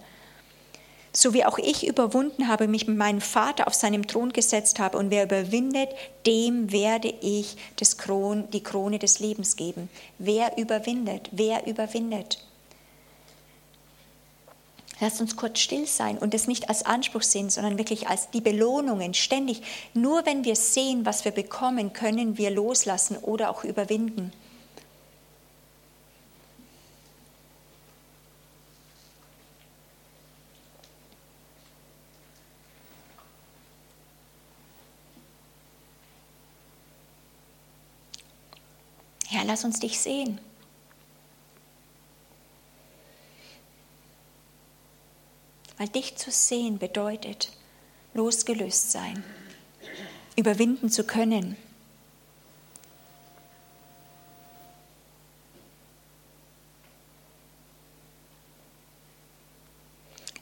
[1.16, 4.98] so wie auch ich überwunden habe, mich mit meinem Vater auf seinem Thron gesetzt habe.
[4.98, 5.88] Und wer überwindet,
[6.26, 9.88] dem werde ich das Kron, die Krone des Lebens geben.
[10.18, 11.30] Wer überwindet?
[11.32, 12.44] Wer überwindet?
[15.00, 18.42] Lasst uns kurz still sein und es nicht als Anspruch sehen, sondern wirklich als die
[18.42, 19.62] Belohnungen ständig.
[19.94, 24.32] Nur wenn wir sehen, was wir bekommen, können wir loslassen oder auch überwinden.
[39.46, 40.38] Lass uns dich sehen.
[45.78, 47.52] Weil dich zu sehen bedeutet,
[48.14, 49.22] losgelöst sein,
[50.36, 51.56] überwinden zu können.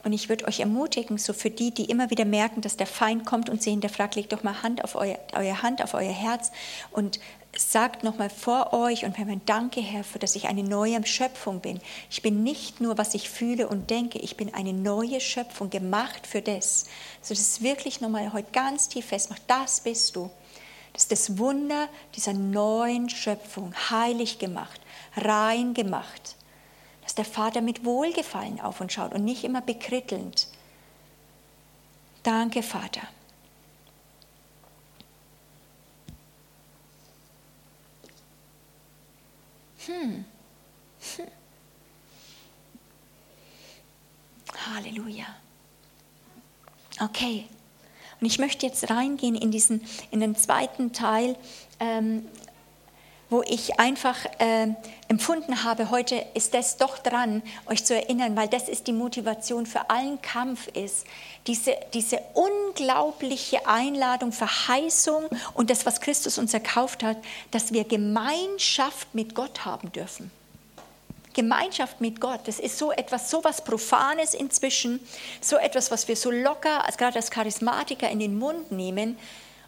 [0.05, 3.25] Und ich würde euch ermutigen, so für die, die immer wieder merken, dass der Feind
[3.25, 6.51] kommt und sie hinterfragt, legt doch mal Hand auf euer, euer Hand auf euer Herz
[6.91, 7.19] und
[7.57, 11.79] sagt nochmal vor euch und Herr, danke Herr, für dass ich eine neue Schöpfung bin.
[12.09, 16.27] Ich bin nicht nur, was ich fühle und denke, ich bin eine neue Schöpfung, gemacht
[16.27, 16.85] für das.
[17.21, 20.29] Also das ist wirklich nochmal heute ganz tief festmacht, das bist du.
[20.93, 24.79] Das ist das Wunder dieser neuen Schöpfung, heilig gemacht,
[25.17, 26.35] rein gemacht
[27.05, 30.47] dass der Vater mit Wohlgefallen auf uns schaut und nicht immer bekrittelnd.
[32.23, 33.01] Danke, Vater.
[39.85, 40.25] Hm.
[41.17, 41.25] hm.
[44.73, 45.25] Halleluja.
[46.99, 47.45] Okay.
[48.19, 51.35] Und ich möchte jetzt reingehen in, diesen, in den zweiten Teil
[51.79, 52.25] ähm,
[53.29, 54.67] wo ich einfach äh,
[55.07, 59.65] empfunden habe, heute ist das doch dran, euch zu erinnern, weil das ist die Motivation
[59.65, 61.05] für allen Kampf ist.
[61.47, 67.17] Diese, diese unglaubliche Einladung, Verheißung und das, was Christus uns erkauft hat,
[67.51, 70.31] dass wir Gemeinschaft mit Gott haben dürfen.
[71.33, 75.05] Gemeinschaft mit Gott, das ist so etwas, so was Profanes inzwischen,
[75.41, 79.17] so etwas, was wir so locker, als gerade als Charismatiker in den Mund nehmen,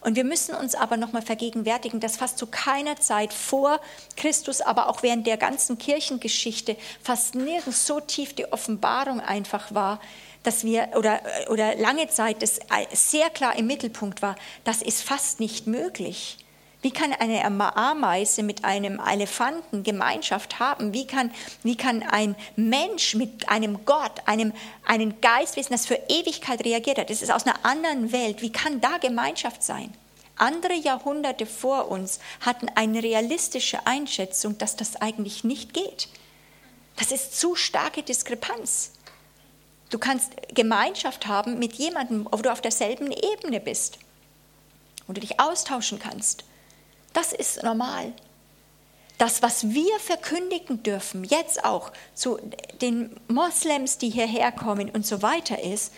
[0.02, 3.80] und wir müssen uns aber nochmal vergegenwärtigen, dass fast zu keiner Zeit vor
[4.16, 10.00] Christus, aber auch während der ganzen Kirchengeschichte fast nirgends so tief die Offenbarung einfach war,
[10.44, 12.60] dass wir, oder, oder lange Zeit das
[12.94, 16.38] sehr klar im Mittelpunkt war, das ist fast nicht möglich.
[16.82, 17.44] Wie kann eine
[17.76, 20.94] Ameise mit einem Elefanten Gemeinschaft haben?
[20.94, 21.32] Wie kann,
[21.64, 24.54] wie kann ein Mensch mit einem Gott, einem,
[24.86, 28.80] einem Geistwesen, das für Ewigkeit reagiert hat, das ist aus einer anderen Welt, wie kann
[28.80, 29.92] da Gemeinschaft sein?
[30.38, 36.10] Andere Jahrhunderte vor uns hatten eine realistische Einschätzung, dass das eigentlich nicht geht.
[36.96, 38.92] Das ist zu starke Diskrepanz.
[39.90, 43.98] Du kannst Gemeinschaft haben mit jemandem, wo du auf derselben Ebene bist,
[45.08, 46.44] wo du dich austauschen kannst.
[47.14, 48.14] Das ist normal.
[49.18, 52.40] Das, was wir verkündigen dürfen, jetzt auch zu
[52.82, 55.92] den Moslems, die hierher kommen und so weiter, ist,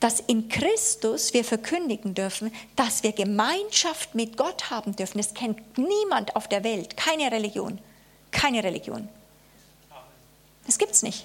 [0.00, 5.16] dass in Christus wir verkündigen dürfen, dass wir Gemeinschaft mit Gott haben dürfen.
[5.16, 7.78] Das kennt niemand auf der Welt, keine Religion,
[8.30, 9.08] keine Religion.
[10.66, 11.24] Das gibt es nicht.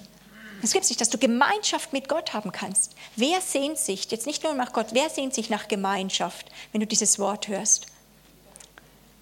[0.62, 2.94] Es gibt nicht, dass du Gemeinschaft mit Gott haben kannst.
[3.16, 6.86] Wer sehnt sich, jetzt nicht nur nach Gott, wer sehnt sich nach Gemeinschaft, wenn du
[6.86, 7.86] dieses Wort hörst?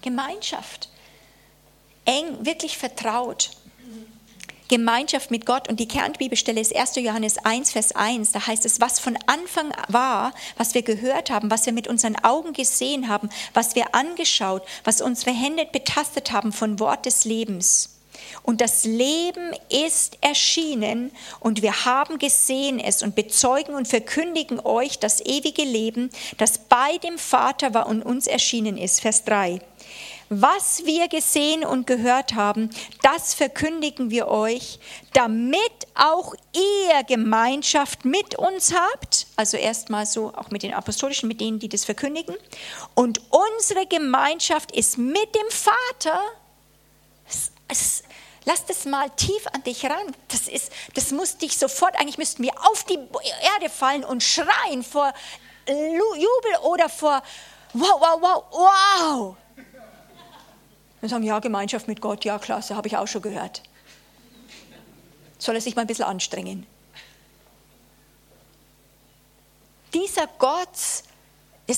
[0.01, 0.89] Gemeinschaft.
[2.05, 3.51] Eng, wirklich vertraut.
[4.71, 5.67] Gemeinschaft mit Gott.
[5.67, 6.95] Und die Kernbibelstelle ist 1.
[6.95, 8.31] Johannes 1, Vers 1.
[8.31, 12.15] Da heißt es, was von Anfang war, was wir gehört haben, was wir mit unseren
[12.23, 18.00] Augen gesehen haben, was wir angeschaut, was unsere Hände betastet haben von Wort des Lebens.
[18.43, 24.99] Und das Leben ist erschienen und wir haben gesehen es und bezeugen und verkündigen euch
[24.99, 29.01] das ewige Leben, das bei dem Vater war und uns erschienen ist.
[29.01, 29.59] Vers 3.
[30.33, 32.69] was wir gesehen und gehört haben,
[33.01, 34.79] das verkündigen wir euch,
[35.11, 35.59] damit
[35.93, 39.27] auch ihr Gemeinschaft mit uns habt.
[39.35, 42.35] Also erstmal so auch mit den Apostolischen, mit denen, die das verkündigen.
[42.95, 46.21] Und unsere Gemeinschaft ist mit dem Vater.
[47.27, 48.03] Es, es,
[48.45, 50.15] lass das mal tief an dich ran.
[50.27, 54.83] Das, ist, das muss dich sofort, eigentlich müssten wir auf die Erde fallen und schreien
[54.83, 55.13] vor
[55.67, 57.21] Jubel oder vor
[57.73, 59.37] wow, wow, wow, wow.
[61.01, 63.63] Und sagen, ja, Gemeinschaft mit Gott, ja, klasse, habe ich auch schon gehört.
[65.39, 66.67] Soll er sich mal ein bisschen anstrengen.
[69.93, 70.67] Dieser Gott,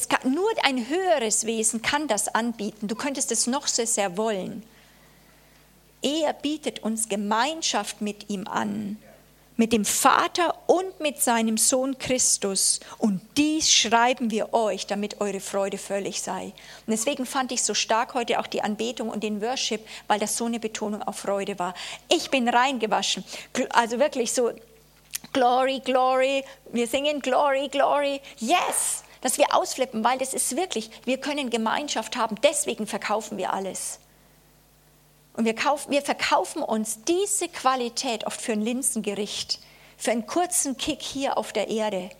[0.09, 2.87] kann, nur ein höheres Wesen kann das anbieten.
[2.87, 4.63] Du könntest es noch so sehr wollen.
[6.03, 8.97] Er bietet uns Gemeinschaft mit ihm an
[9.55, 12.79] mit dem Vater und mit seinem Sohn Christus.
[12.97, 16.45] Und dies schreiben wir euch, damit eure Freude völlig sei.
[16.45, 20.37] Und deswegen fand ich so stark heute auch die Anbetung und den Worship, weil das
[20.37, 21.73] so eine Betonung auf Freude war.
[22.09, 23.23] Ich bin reingewaschen.
[23.69, 24.51] Also wirklich so,
[25.31, 26.43] Glory, Glory.
[26.71, 28.21] Wir singen Glory, Glory.
[28.39, 29.03] Yes!
[29.21, 33.99] Dass wir ausflippen, weil das ist wirklich, wir können Gemeinschaft haben, deswegen verkaufen wir alles.
[35.33, 39.59] Und wir, kaufen, wir verkaufen uns diese Qualität oft für ein Linsengericht,
[39.97, 42.11] für einen kurzen Kick hier auf der Erde.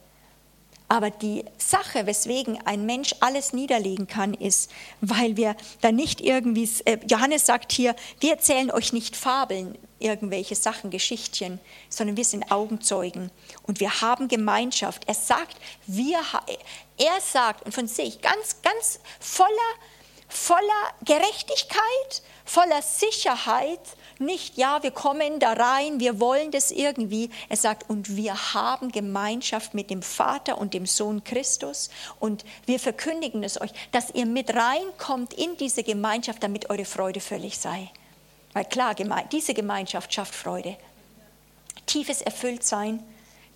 [0.89, 4.69] Aber die Sache, weswegen ein Mensch alles niederlegen kann, ist,
[5.01, 10.55] weil wir da nicht irgendwie, äh, Johannes sagt hier, wir erzählen euch nicht Fabeln, irgendwelche
[10.55, 13.31] Sachen, Geschichtchen, sondern wir sind Augenzeugen
[13.63, 15.03] und wir haben Gemeinschaft.
[15.07, 16.19] Er sagt, wir,
[16.97, 19.49] er sagt, und von sich ganz, ganz voller,
[20.33, 23.79] voller Gerechtigkeit, voller Sicherheit,
[24.19, 27.29] nicht, ja, wir kommen da rein, wir wollen das irgendwie.
[27.49, 32.79] Er sagt, und wir haben Gemeinschaft mit dem Vater und dem Sohn Christus und wir
[32.79, 37.91] verkündigen es euch, dass ihr mit reinkommt in diese Gemeinschaft, damit eure Freude völlig sei.
[38.53, 38.95] Weil klar,
[39.31, 40.77] diese Gemeinschaft schafft Freude.
[41.85, 43.03] Tiefes Erfülltsein,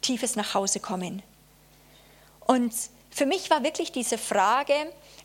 [0.01, 1.21] tiefes Nachhausekommen.
[2.45, 2.73] Und
[3.09, 4.73] für mich war wirklich diese Frage,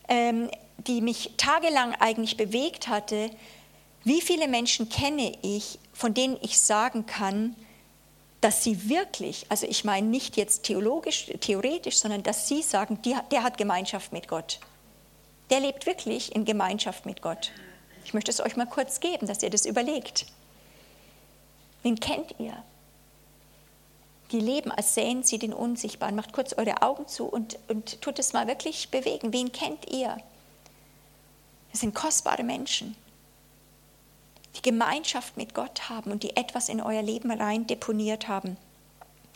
[0.07, 0.49] ähm,
[0.87, 3.29] die mich tagelang eigentlich bewegt hatte,
[4.03, 7.55] wie viele Menschen kenne ich, von denen ich sagen kann,
[8.41, 13.15] dass sie wirklich, also ich meine nicht jetzt theologisch, theoretisch, sondern dass sie sagen, die,
[13.31, 14.59] der hat Gemeinschaft mit Gott.
[15.49, 17.51] Der lebt wirklich in Gemeinschaft mit Gott.
[18.03, 20.25] Ich möchte es euch mal kurz geben, dass ihr das überlegt.
[21.83, 22.61] Wen kennt ihr?
[24.33, 26.15] Die leben, als sähen sie den Unsichtbaren.
[26.15, 29.31] Macht kurz eure Augen zu und, und tut es mal wirklich bewegen.
[29.31, 30.17] Wen kennt ihr?
[31.73, 32.95] Das sind kostbare Menschen,
[34.55, 38.57] die Gemeinschaft mit Gott haben und die etwas in euer Leben rein deponiert haben.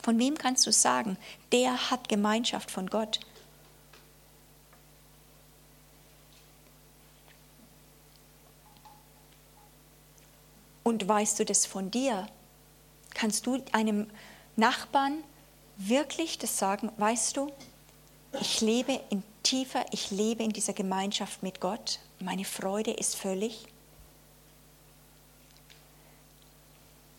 [0.04, 1.18] Von wem kannst du sagen,
[1.52, 3.20] der hat Gemeinschaft von Gott?
[10.84, 12.28] Und weißt du das von dir?
[13.16, 14.08] Kannst du einem
[14.56, 15.24] Nachbarn
[15.78, 17.52] wirklich das sagen, weißt du,
[18.40, 23.68] ich lebe in tiefer, ich lebe in dieser Gemeinschaft mit Gott meine Freude ist völlig.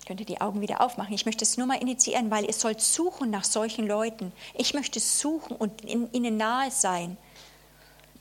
[0.07, 1.13] Könnt ihr die Augen wieder aufmachen?
[1.13, 4.33] Ich möchte es nur mal initiieren, weil ihr sollt suchen nach solchen Leuten.
[4.55, 7.19] Ich möchte suchen und ihnen nahe sein.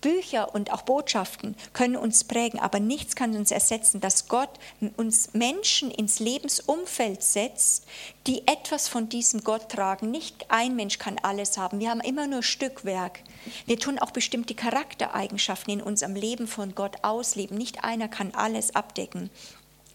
[0.02, 4.50] Bücher und auch Botschaften können uns prägen, aber nichts kann uns ersetzen, dass Gott
[4.96, 7.86] uns Menschen ins Lebensumfeld setzt,
[8.28, 10.12] die etwas von diesem Gott tragen.
[10.12, 11.80] Nicht ein Mensch kann alles haben.
[11.80, 13.22] Wir haben immer nur Stückwerk.
[13.66, 17.58] Wir tun auch bestimmte Charaktereigenschaften in unserem Leben von Gott ausleben.
[17.58, 19.32] Nicht einer kann alles abdecken.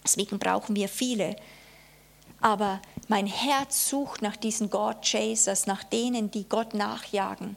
[0.02, 1.36] Deswegen brauchen wir viele.
[2.40, 7.56] Aber mein Herz sucht nach diesen God-Chasers, nach denen, die Gott nachjagen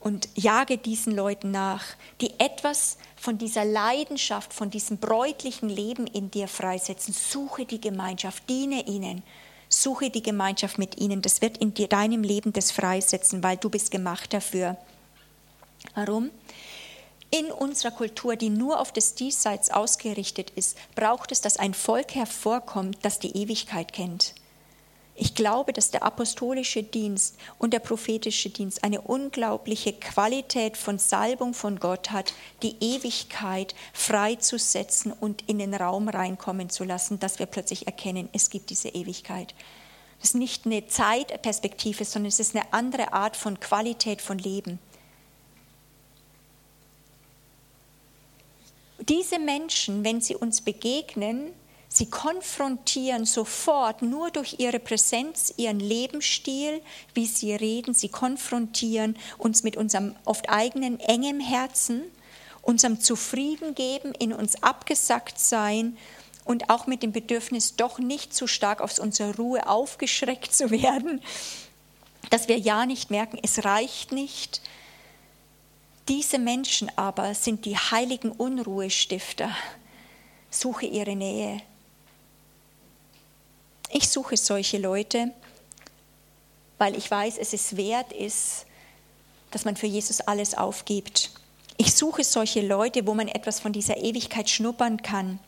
[0.00, 1.84] und jage diesen Leuten nach,
[2.20, 7.12] die etwas von dieser Leidenschaft, von diesem bräutlichen Leben in dir freisetzen.
[7.12, 9.22] Suche die Gemeinschaft, diene ihnen.
[9.68, 11.20] Suche die Gemeinschaft mit ihnen.
[11.20, 14.76] Das wird in dir, deinem Leben das freisetzen, weil du bist gemacht dafür.
[15.94, 16.30] Warum?
[17.30, 22.14] In unserer Kultur, die nur auf das Diesseits ausgerichtet ist, braucht es, dass ein Volk
[22.14, 24.34] hervorkommt, das die Ewigkeit kennt.
[25.20, 31.54] Ich glaube, dass der apostolische Dienst und der prophetische Dienst eine unglaubliche Qualität von Salbung
[31.54, 37.46] von Gott hat, die Ewigkeit freizusetzen und in den Raum reinkommen zu lassen, dass wir
[37.46, 39.56] plötzlich erkennen, es gibt diese Ewigkeit.
[40.20, 44.78] Das ist nicht eine Zeitperspektive, sondern es ist eine andere Art von Qualität von Leben.
[49.00, 51.52] Diese Menschen, wenn sie uns begegnen,
[51.98, 56.80] Sie konfrontieren sofort nur durch ihre Präsenz, ihren Lebensstil,
[57.12, 57.92] wie sie reden.
[57.92, 62.04] Sie konfrontieren uns mit unserem oft eigenen engem Herzen
[62.62, 65.96] unserem Zufriedengeben, in uns abgesackt sein
[66.44, 71.20] und auch mit dem Bedürfnis, doch nicht zu stark aus unserer Ruhe aufgeschreckt zu werden,
[72.30, 74.60] dass wir ja nicht merken, es reicht nicht.
[76.06, 79.50] Diese Menschen aber sind die heiligen Unruhestifter.
[80.48, 81.60] Suche ihre Nähe.
[83.90, 85.32] Ich suche solche Leute,
[86.76, 88.66] weil ich weiß, es ist wert ist,
[89.50, 91.30] dass man für Jesus alles aufgibt.
[91.78, 95.38] Ich suche solche Leute, wo man etwas von dieser Ewigkeit schnuppern kann,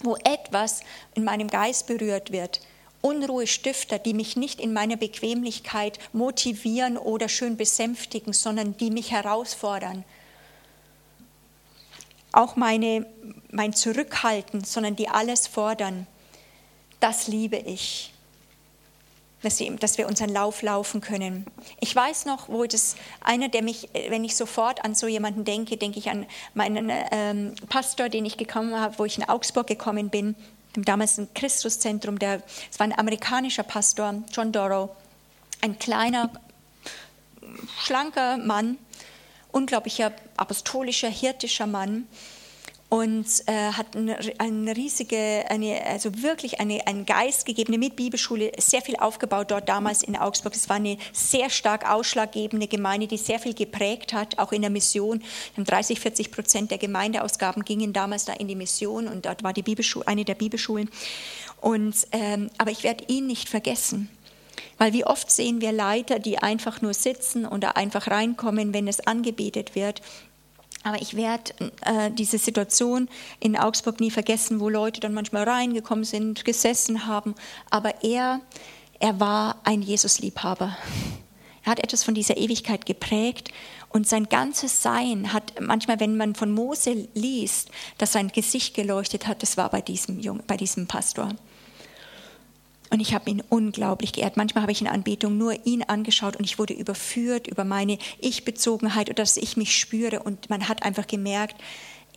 [0.00, 0.82] wo etwas
[1.14, 2.60] in meinem Geist berührt wird.
[3.00, 10.04] Unruhestifter, die mich nicht in meiner Bequemlichkeit motivieren oder schön besänftigen, sondern die mich herausfordern.
[12.32, 13.06] Auch meine,
[13.50, 16.06] mein Zurückhalten, sondern die alles fordern.
[17.00, 18.12] Das liebe ich
[19.42, 21.46] dass, wir unseren Lauf laufen können.
[21.80, 25.76] Ich weiß noch, wo das einer, der mich, wenn ich sofort an so jemanden denke,
[25.76, 30.10] denke ich an meinen ähm, Pastor, den ich gekommen habe, wo ich in Augsburg gekommen
[30.10, 30.34] bin,
[30.74, 34.90] damals ein Christuszentrum, der, es war ein amerikanischer Pastor, John Dorrow,
[35.60, 36.30] ein kleiner,
[37.80, 38.76] schlanker Mann,
[39.52, 42.06] unglaublicher apostolischer, hirtischer Mann
[42.88, 48.52] und äh, hat eine, eine, riesige, eine, also wirklich eine, einen Geist gegeben, mit Bibelschule,
[48.58, 50.54] sehr viel aufgebaut dort damals in Augsburg.
[50.54, 54.70] Es war eine sehr stark ausschlaggebende Gemeinde, die sehr viel geprägt hat, auch in der
[54.70, 55.22] Mission.
[55.56, 59.62] 30, 40 Prozent der Gemeindeausgaben gingen damals da in die Mission und dort war die
[59.62, 60.88] Bibelschule, eine der Bibelschulen.
[61.60, 64.08] Und, ähm, aber ich werde ihn nicht vergessen.
[64.78, 69.06] Weil wie oft sehen wir Leiter, die einfach nur sitzen oder einfach reinkommen, wenn es
[69.06, 70.00] angebetet wird.
[70.84, 71.52] Aber ich werde
[71.84, 73.08] äh, diese Situation
[73.40, 77.34] in Augsburg nie vergessen, wo Leute dann manchmal reingekommen sind, gesessen haben.
[77.70, 78.40] Aber er,
[79.00, 80.76] er war ein Jesusliebhaber.
[81.64, 83.50] Er hat etwas von dieser Ewigkeit geprägt
[83.90, 89.26] und sein ganzes Sein hat manchmal, wenn man von Mose liest, dass sein Gesicht geleuchtet
[89.26, 91.34] hat, das war bei diesem, Jung, bei diesem Pastor.
[92.90, 94.36] Und ich habe ihn unglaublich geehrt.
[94.36, 99.10] Manchmal habe ich in Anbetung nur ihn angeschaut und ich wurde überführt über meine Ich-Bezogenheit
[99.10, 100.20] oder dass ich mich spüre.
[100.22, 101.56] Und man hat einfach gemerkt,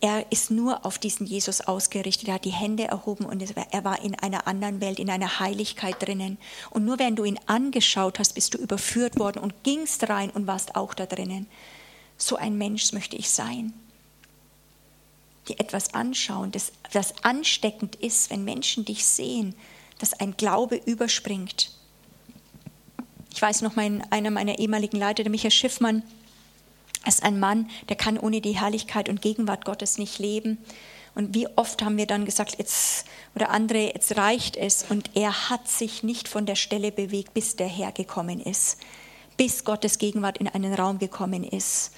[0.00, 2.28] er ist nur auf diesen Jesus ausgerichtet.
[2.28, 5.96] Er hat die Hände erhoben und er war in einer anderen Welt, in einer Heiligkeit
[6.00, 6.38] drinnen.
[6.70, 10.46] Und nur wenn du ihn angeschaut hast, bist du überführt worden und gingst rein und
[10.46, 11.46] warst auch da drinnen.
[12.16, 13.74] So ein Mensch möchte ich sein.
[15.48, 19.54] Die etwas anschauen, das, das ansteckend ist, wenn Menschen dich sehen
[20.02, 21.70] dass ein Glaube überspringt.
[23.32, 26.02] Ich weiß noch, mein, einer meiner ehemaligen Leiter, der Michael Schiffmann,
[27.06, 30.58] ist ein Mann, der kann ohne die Herrlichkeit und Gegenwart Gottes nicht leben.
[31.14, 34.84] Und wie oft haben wir dann gesagt, jetzt, oder andere, jetzt reicht es.
[34.88, 38.78] Und er hat sich nicht von der Stelle bewegt, bis der Herr gekommen ist,
[39.36, 41.92] bis Gottes Gegenwart in einen Raum gekommen ist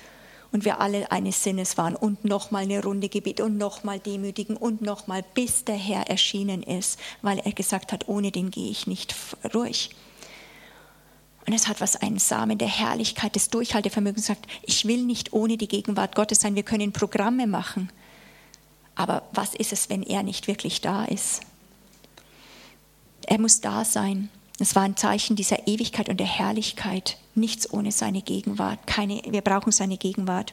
[0.55, 4.82] und wir alle eines Sinnes waren und nochmal eine Runde Gebet und nochmal demütigen und
[4.82, 9.16] nochmal, bis der Herr erschienen ist, weil er gesagt hat, ohne den gehe ich nicht
[9.50, 9.90] durch.
[11.44, 15.57] Und es hat was einen Samen der Herrlichkeit, des Durchhaltevermögens gesagt, ich will nicht ohne
[15.57, 17.90] die Gegenwart Gottes sein, wir können Programme machen.
[18.94, 21.40] Aber was ist es, wenn er nicht wirklich da ist?
[23.26, 24.28] Er muss da sein.
[24.61, 27.18] Es war ein Zeichen dieser Ewigkeit und der Herrlichkeit.
[27.34, 28.86] Nichts ohne seine Gegenwart.
[28.86, 30.52] Keine, wir brauchen seine Gegenwart.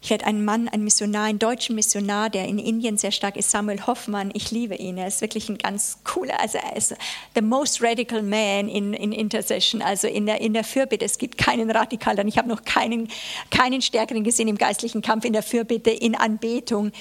[0.00, 3.50] Ich werde einen Mann, einen Missionar, einen deutschen Missionar, der in Indien sehr stark ist,
[3.50, 4.30] Samuel Hoffmann.
[4.32, 4.96] Ich liebe ihn.
[4.96, 6.94] Er ist wirklich ein ganz cooler, also er ist
[7.34, 11.04] the most radical man in, in Intercession, also in der, in der Fürbitte.
[11.04, 12.28] Es gibt keinen radikaleren.
[12.28, 13.08] Ich habe noch keinen,
[13.50, 16.92] keinen stärkeren gesehen im geistlichen Kampf, in der Fürbitte, in Anbetung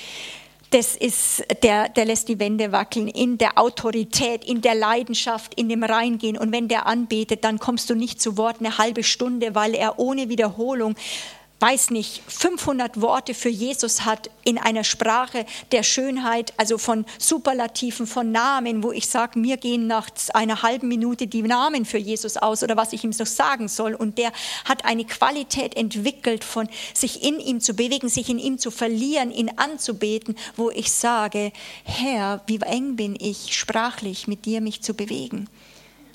[0.71, 5.69] das ist, der, der lässt die Wände wackeln in der Autorität, in der Leidenschaft, in
[5.69, 6.37] dem Reingehen.
[6.37, 9.99] Und wenn der anbetet, dann kommst du nicht zu Wort eine halbe Stunde, weil er
[9.99, 10.95] ohne Wiederholung
[11.59, 18.05] weiß nicht, 500 Worte für Jesus hat in einer Sprache der Schönheit, also von Superlativen,
[18.05, 22.37] von Namen, wo ich sage, mir gehen nach einer halben Minute die Namen für Jesus
[22.37, 23.95] aus oder was ich ihm so sagen soll.
[23.95, 24.31] Und der
[24.65, 29.31] hat eine Qualität entwickelt von sich in ihm zu bewegen, sich in ihm zu verlieren,
[29.31, 31.51] ihn anzubeten, wo ich sage,
[31.83, 35.49] Herr, wie eng bin ich sprachlich mit dir mich zu bewegen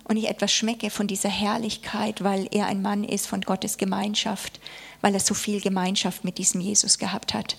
[0.04, 4.60] und ich etwas schmecke von dieser Herrlichkeit, weil er ein Mann ist von Gottes Gemeinschaft,
[5.02, 7.56] weil er so viel Gemeinschaft mit diesem Jesus gehabt hat.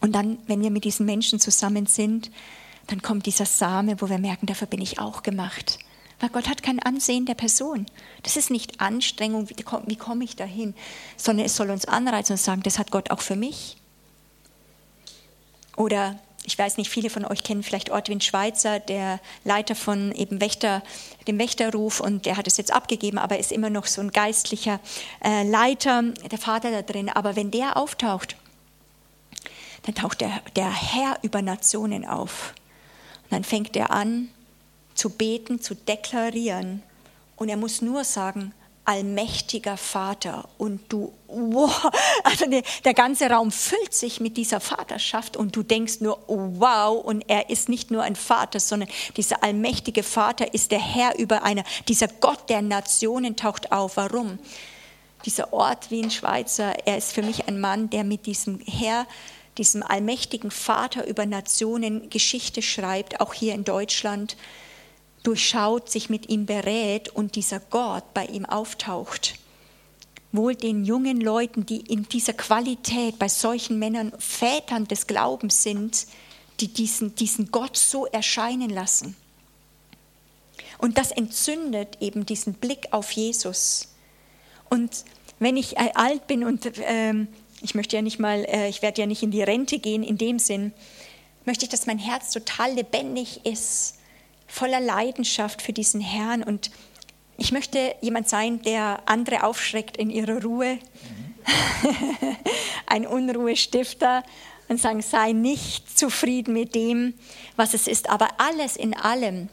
[0.00, 2.30] Und dann, wenn wir mit diesen Menschen zusammen sind,
[2.86, 5.78] dann kommt dieser Same, wo wir merken, dafür bin ich auch gemacht.
[6.20, 7.86] Weil Gott hat kein Ansehen der Person.
[8.22, 10.74] Das ist nicht Anstrengung, wie komme ich dahin,
[11.16, 13.76] sondern es soll uns anreizen und sagen, das hat Gott auch für mich.
[15.76, 20.40] Oder ich weiß nicht, viele von euch kennen vielleicht Ortwin Schweizer, der Leiter von eben
[20.40, 20.82] Wächter,
[21.26, 24.78] dem Wächterruf und der hat es jetzt abgegeben, aber ist immer noch so ein geistlicher
[25.24, 27.08] äh, Leiter, der Vater da drin.
[27.08, 28.36] Aber wenn der auftaucht,
[29.82, 32.54] dann taucht der, der Herr über Nationen auf.
[33.24, 34.28] Und dann fängt er an
[34.94, 36.82] zu beten, zu deklarieren.
[37.34, 38.54] Und er muss nur sagen,
[38.86, 41.90] allmächtiger Vater und du, wow,
[42.24, 47.22] also der, ganze Raum füllt sich mit dieser Vaterschaft und du denkst nur, wow, und
[47.28, 51.64] er ist nicht nur ein Vater, sondern dieser allmächtige Vater ist der Herr über einer,
[51.88, 53.96] dieser Gott der Nationen taucht auf.
[53.96, 54.38] Warum?
[55.24, 59.06] Dieser Ort wie ein Schweizer, er ist für mich ein Mann, der mit diesem Herr,
[59.58, 64.36] diesem allmächtigen Vater über Nationen Geschichte schreibt, auch hier in Deutschland
[65.26, 69.34] durchschaut, sich mit ihm berät und dieser Gott bei ihm auftaucht.
[70.30, 76.06] Wohl den jungen Leuten, die in dieser Qualität bei solchen Männern Vätern des Glaubens sind,
[76.60, 79.16] die diesen, diesen Gott so erscheinen lassen.
[80.78, 83.88] Und das entzündet eben diesen Blick auf Jesus.
[84.68, 85.04] Und
[85.38, 87.14] wenn ich äh, alt bin und äh,
[87.62, 90.18] ich möchte ja nicht mal, äh, ich werde ja nicht in die Rente gehen in
[90.18, 90.72] dem Sinn,
[91.44, 93.95] möchte ich, dass mein Herz total lebendig ist
[94.56, 96.70] voller Leidenschaft für diesen Herrn und
[97.36, 100.78] ich möchte jemand sein, der andere aufschreckt in ihrer Ruhe,
[102.86, 104.22] ein Unruhestifter
[104.68, 107.12] und sagen, sei nicht zufrieden mit dem,
[107.56, 109.50] was es ist, aber alles in allem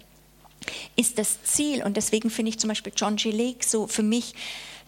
[0.95, 3.31] ist das Ziel und deswegen finde ich zum Beispiel John G.
[3.31, 4.33] Lake so für mich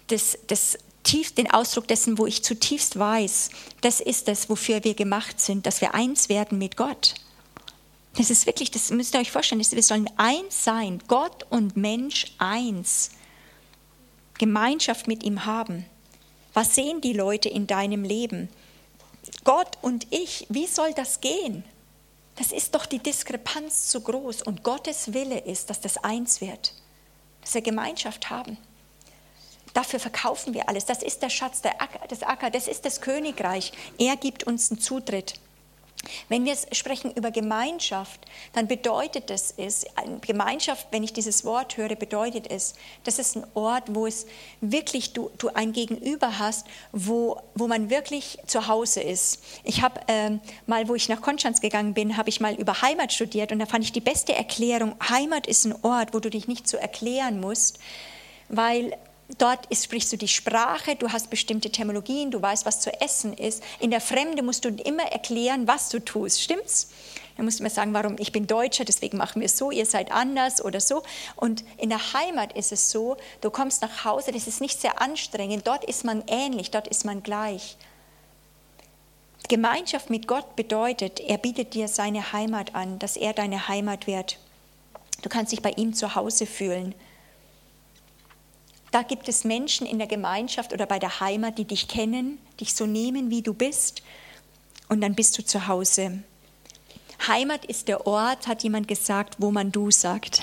[0.08, 3.50] das, das tief, den Ausdruck dessen, wo ich zutiefst weiß,
[3.82, 7.16] das ist es, wofür wir gemacht sind, dass wir eins werden mit Gott.
[8.18, 12.26] Das ist wirklich, das müsst ihr euch vorstellen, wir sollen eins sein, Gott und Mensch
[12.38, 13.12] eins.
[14.38, 15.86] Gemeinschaft mit ihm haben.
[16.54, 18.50] Was sehen die Leute in deinem Leben?
[19.44, 21.64] Gott und ich, wie soll das gehen?
[22.38, 26.74] Das ist doch die Diskrepanz zu groß und Gottes Wille ist, dass das eins wird,
[27.42, 28.58] dass wir Gemeinschaft haben.
[29.74, 30.86] Dafür verkaufen wir alles.
[30.86, 33.74] Das ist der Schatz des Acker, das ist das Königreich.
[33.98, 35.40] Er gibt uns einen Zutritt.
[36.30, 38.20] Wenn wir sprechen über Gemeinschaft,
[38.54, 39.88] dann bedeutet es, ist,
[40.22, 44.26] Gemeinschaft, wenn ich dieses Wort höre, bedeutet es, das ist ein Ort, wo es
[44.62, 49.44] wirklich du, du ein Gegenüber hast, wo, wo man wirklich zu Hause ist.
[49.64, 53.14] Ich habe ähm, mal, wo ich nach Konstanz gegangen bin, habe ich mal über Heimat
[53.14, 56.48] studiert und da fand ich die beste Erklärung, Heimat ist ein Ort, wo du dich
[56.48, 57.80] nicht so erklären musst,
[58.50, 58.98] weil
[59.40, 63.34] Dort ist, sprichst du die Sprache, du hast bestimmte Terminologien, du weißt, was zu essen
[63.34, 63.64] ist.
[63.80, 66.42] In der Fremde musst du immer erklären, was du tust.
[66.42, 66.90] Stimmt's?
[67.36, 69.86] Dann musst du mir sagen, warum ich bin Deutscher, deswegen machen wir es so, ihr
[69.86, 71.04] seid anders oder so.
[71.36, 75.02] Und in der Heimat ist es so, du kommst nach Hause, das ist nicht sehr
[75.02, 77.78] anstrengend, dort ist man ähnlich, dort ist man gleich.
[79.50, 84.40] Gemeinschaft mit Gott bedeutet, er bietet dir seine Heimat an, dass er deine Heimat wird.
[85.22, 86.96] Du kannst dich bei ihm zu Hause fühlen.
[88.96, 92.74] Da gibt es Menschen in der Gemeinschaft oder bei der Heimat, die dich kennen, dich
[92.74, 94.02] so nehmen, wie du bist,
[94.88, 96.24] und dann bist du zu Hause.
[97.28, 100.42] Heimat ist der Ort, hat jemand gesagt, wo man du sagt.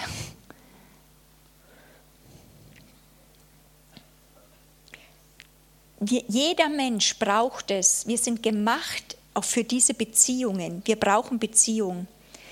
[6.00, 8.06] jeder Mensch braucht es.
[8.06, 10.82] Wir sind gemacht auch für diese Beziehungen.
[10.84, 12.06] Wir brauchen Beziehung.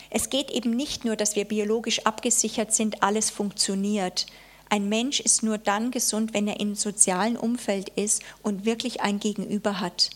[0.08, 4.24] Es geht eben nicht nur, dass wir biologisch abgesichert sind, alles funktioniert,
[4.70, 9.18] ein Mensch ist nur dann gesund, wenn er im sozialen Umfeld ist und wirklich ein
[9.18, 10.10] Gegenüber hat.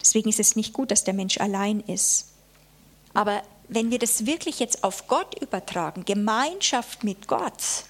[0.00, 2.28] Deswegen ist es nicht gut, dass der Mensch allein ist.
[3.12, 7.84] Aber wenn wir das wirklich jetzt auf Gott übertragen, Gemeinschaft mit Gott,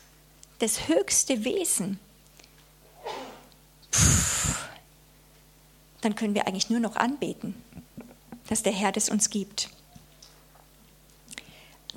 [0.59, 1.99] das höchste Wesen,
[6.01, 7.55] dann können wir eigentlich nur noch anbeten,
[8.49, 9.71] dass der Herr das uns gibt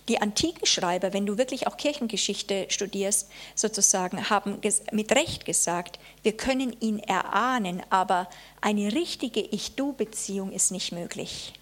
[0.08, 4.60] die antiken Schreiber, wenn du wirklich auch Kirchengeschichte studierst, sozusagen, haben
[4.92, 8.30] mit Recht gesagt, wir können ihn erahnen, aber
[8.62, 11.54] eine richtige Ich-Du-Beziehung ist nicht möglich.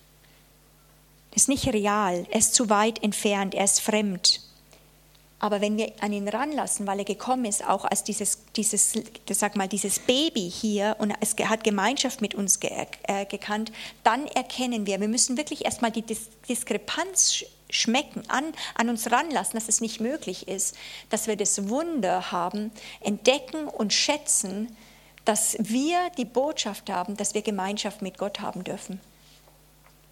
[1.34, 4.42] Ist nicht real, er ist zu weit entfernt, er ist fremd.
[5.44, 8.94] Aber wenn wir an ihn ranlassen, weil er gekommen ist, auch als dieses, dieses,
[9.30, 12.72] sag mal, dieses Baby hier und es hat Gemeinschaft mit uns ge,
[13.04, 13.74] äh, gekannt,
[14.06, 16.06] dann erkennen wir, wir müssen wirklich erstmal die
[16.48, 17.44] Diskrepanz
[17.74, 18.46] schmecken, an,
[18.76, 20.76] an uns ranlassen, dass es nicht möglich ist,
[21.10, 22.72] dass wir das Wunder haben,
[23.02, 24.76] entdecken und schätzen,
[25.26, 29.02] dass wir die Botschaft haben, dass wir Gemeinschaft mit Gott haben dürfen.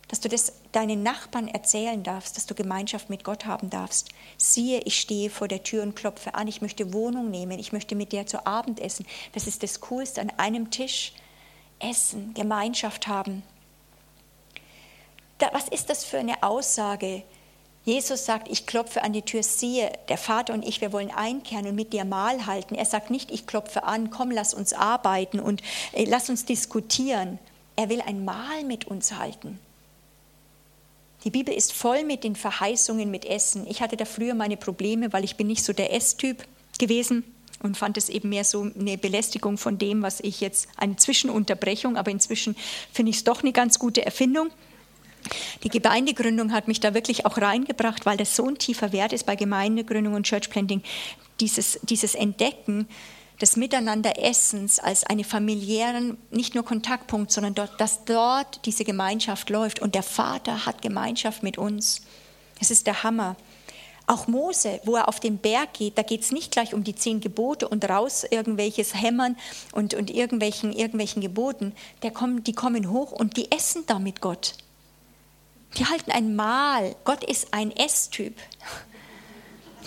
[0.07, 4.09] Dass du das deinen Nachbarn erzählen darfst, dass du Gemeinschaft mit Gott haben darfst.
[4.37, 7.95] Siehe, ich stehe vor der Tür und klopfe an, ich möchte Wohnung nehmen, ich möchte
[7.95, 9.05] mit dir zu Abend essen.
[9.33, 11.13] Das ist das Coolste, an einem Tisch
[11.79, 13.43] essen, Gemeinschaft haben.
[15.37, 17.23] Da, was ist das für eine Aussage?
[17.83, 21.65] Jesus sagt, ich klopfe an die Tür, siehe, der Vater und ich, wir wollen einkehren
[21.65, 22.75] und mit dir Mahl halten.
[22.75, 25.61] Er sagt nicht, ich klopfe an, komm, lass uns arbeiten und
[25.93, 27.39] äh, lass uns diskutieren.
[27.75, 29.59] Er will ein Mahl mit uns halten.
[31.23, 33.65] Die Bibel ist voll mit den Verheißungen mit Essen.
[33.67, 36.45] Ich hatte da früher meine Probleme, weil ich bin nicht so der Esstyp
[36.79, 37.23] gewesen
[37.61, 41.95] und fand es eben mehr so eine Belästigung von dem, was ich jetzt, eine Zwischenunterbrechung,
[41.95, 42.55] aber inzwischen
[42.91, 44.49] finde ich es doch eine ganz gute Erfindung.
[45.63, 49.25] Die Gemeindegründung hat mich da wirklich auch reingebracht, weil das so ein tiefer Wert ist
[49.25, 50.81] bei Gemeindegründung und Church Planting,
[51.39, 52.87] dieses, dieses Entdecken
[53.41, 59.79] des Miteinanderessens als einen familiären, nicht nur Kontaktpunkt, sondern dort, dass dort diese Gemeinschaft läuft
[59.79, 62.01] und der Vater hat Gemeinschaft mit uns.
[62.59, 63.35] Es ist der Hammer.
[64.07, 66.95] Auch Mose, wo er auf den Berg geht, da geht es nicht gleich um die
[66.95, 69.37] zehn Gebote und raus irgendwelches Hämmern
[69.71, 71.73] und, und irgendwelchen, irgendwelchen Geboten.
[72.03, 74.55] Der kommen, die kommen hoch und die essen da mit Gott.
[75.77, 76.95] Die halten ein Mahl.
[77.05, 78.35] Gott ist ein Esstyp.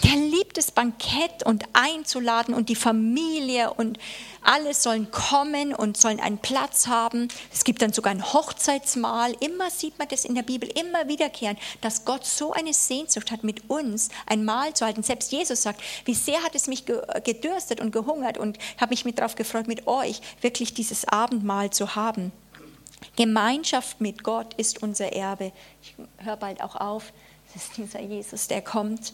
[0.02, 3.98] Der liebt es, Bankett und einzuladen und die Familie und
[4.42, 7.28] alle sollen kommen und sollen einen Platz haben.
[7.52, 9.34] Es gibt dann sogar ein Hochzeitsmahl.
[9.40, 13.44] Immer sieht man das in der Bibel, immer wiederkehren, dass Gott so eine Sehnsucht hat,
[13.44, 15.02] mit uns ein Mahl zu halten.
[15.02, 19.20] Selbst Jesus sagt, wie sehr hat es mich gedürstet und gehungert und habe mich mit
[19.20, 22.32] darauf gefreut, mit euch wirklich dieses Abendmahl zu haben.
[23.16, 25.52] Gemeinschaft mit Gott ist unser Erbe.
[25.82, 27.12] Ich höre bald auch auf.
[27.52, 29.12] Das ist dieser Jesus, der kommt.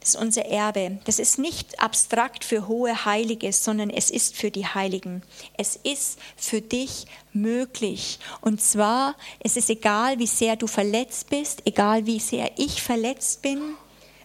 [0.00, 0.98] Das ist unser Erbe.
[1.04, 5.22] Das ist nicht abstrakt für hohe Heilige, sondern es ist für die Heiligen.
[5.58, 8.18] Es ist für dich möglich.
[8.40, 13.42] Und zwar, es ist egal, wie sehr du verletzt bist, egal wie sehr ich verletzt
[13.42, 13.60] bin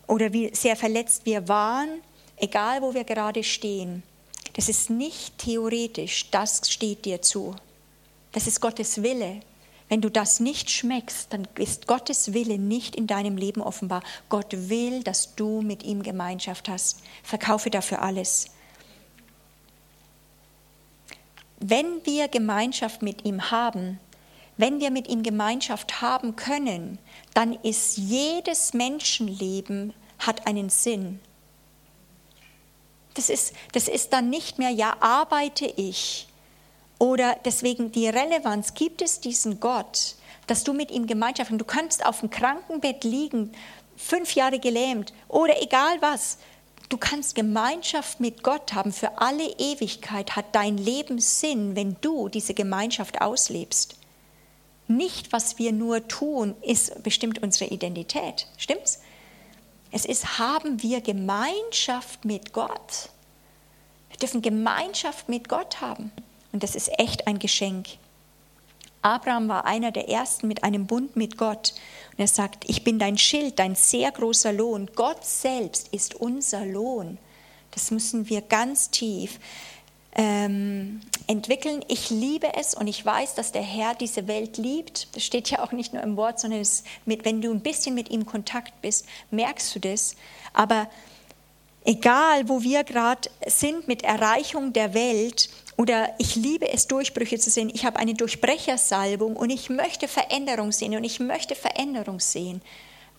[0.07, 1.89] oder wie sehr verletzt wir waren,
[2.37, 4.01] egal wo wir gerade stehen.
[4.53, 7.53] Das ist nicht theoretisch, das steht dir zu.
[8.35, 9.39] Das ist Gottes Wille.
[9.87, 14.03] Wenn du das nicht schmeckst, dann ist Gottes Wille nicht in deinem Leben offenbar.
[14.27, 16.99] Gott will, dass du mit ihm Gemeinschaft hast.
[17.23, 18.47] Verkaufe dafür alles.
[21.61, 24.01] Wenn wir Gemeinschaft mit ihm haben,
[24.57, 26.99] wenn wir mit ihm Gemeinschaft haben können,
[27.33, 31.21] dann ist jedes Menschenleben hat einen Sinn.
[33.13, 36.27] Das ist, das ist dann nicht mehr, ja, arbeite ich,
[37.05, 40.15] oder deswegen die Relevanz, gibt es diesen Gott,
[40.47, 41.61] dass du mit ihm Gemeinschaft hast.
[41.61, 43.51] Du kannst auf dem Krankenbett liegen,
[43.95, 46.39] fünf Jahre gelähmt oder egal was.
[46.89, 50.35] Du kannst Gemeinschaft mit Gott haben für alle Ewigkeit.
[50.35, 53.97] Hat dein Leben Sinn, wenn du diese Gemeinschaft auslebst.
[54.87, 58.47] Nicht, was wir nur tun, ist bestimmt unsere Identität.
[58.57, 58.99] Stimmt's?
[59.91, 63.09] Es ist, haben wir Gemeinschaft mit Gott.
[64.09, 66.11] Wir dürfen Gemeinschaft mit Gott haben.
[66.55, 67.85] Und das ist echt ein Geschenk.
[69.01, 71.73] Abraham war einer der ersten mit einem Bund mit Gott.
[72.13, 74.89] Und er sagt, ich bin dein Schild, dein sehr großer Lohn.
[74.95, 77.17] Gott selbst ist unser Lohn.
[77.71, 79.37] Das müssen wir ganz tief
[80.15, 81.83] ähm, entwickeln.
[81.89, 85.13] Ich liebe es und ich weiß, dass der Herr diese Welt liebt.
[85.13, 86.65] Das steht ja auch nicht nur im Wort, sondern
[87.03, 90.15] mit, wenn du ein bisschen mit ihm Kontakt bist, merkst du das.
[90.53, 90.87] Aber
[91.83, 97.49] egal, wo wir gerade sind mit Erreichung der Welt, oder ich liebe es, Durchbrüche zu
[97.49, 97.69] sehen.
[97.73, 102.61] Ich habe eine Durchbrechersalbung und ich möchte Veränderung sehen und ich möchte Veränderung sehen.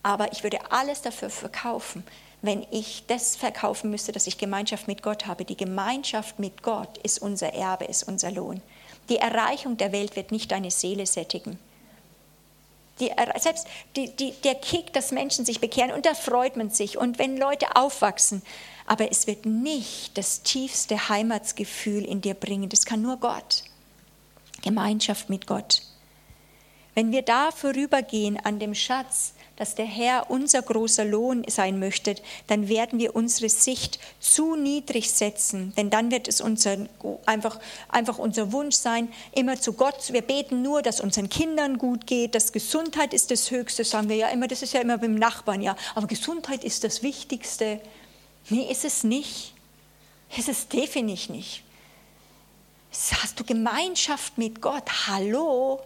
[0.01, 2.03] Aber ich würde alles dafür verkaufen,
[2.41, 5.45] wenn ich das verkaufen müsste, dass ich Gemeinschaft mit Gott habe.
[5.45, 8.61] Die Gemeinschaft mit Gott ist unser Erbe, ist unser Lohn.
[9.09, 11.59] Die Erreichung der Welt wird nicht deine Seele sättigen.
[12.99, 16.97] Die, selbst die, die, der Kick, dass Menschen sich bekehren, und da freut man sich.
[16.97, 18.41] Und wenn Leute aufwachsen,
[18.87, 22.69] aber es wird nicht das tiefste Heimatsgefühl in dir bringen.
[22.69, 23.63] Das kann nur Gott.
[24.63, 25.83] Gemeinschaft mit Gott.
[26.95, 32.15] Wenn wir da vorübergehen an dem Schatz, dass der Herr unser großer Lohn sein möchte,
[32.47, 36.77] dann werden wir unsere Sicht zu niedrig setzen, denn dann wird es unser,
[37.25, 37.59] einfach,
[37.89, 42.33] einfach unser Wunsch sein, immer zu Gott, wir beten nur, dass unseren Kindern gut geht,
[42.33, 45.61] dass Gesundheit ist das Höchste, sagen wir ja immer, das ist ja immer beim Nachbarn,
[45.61, 47.79] ja, aber Gesundheit ist das Wichtigste.
[48.49, 49.53] Nee, ist es nicht.
[50.37, 51.63] Ist es definitiv nicht.
[53.21, 55.07] Hast du Gemeinschaft mit Gott?
[55.07, 55.81] Hallo?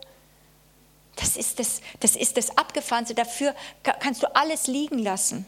[1.16, 3.14] Das ist das, das ist das Abgefahrenste.
[3.14, 3.54] Dafür
[3.84, 5.46] kannst du alles liegen lassen.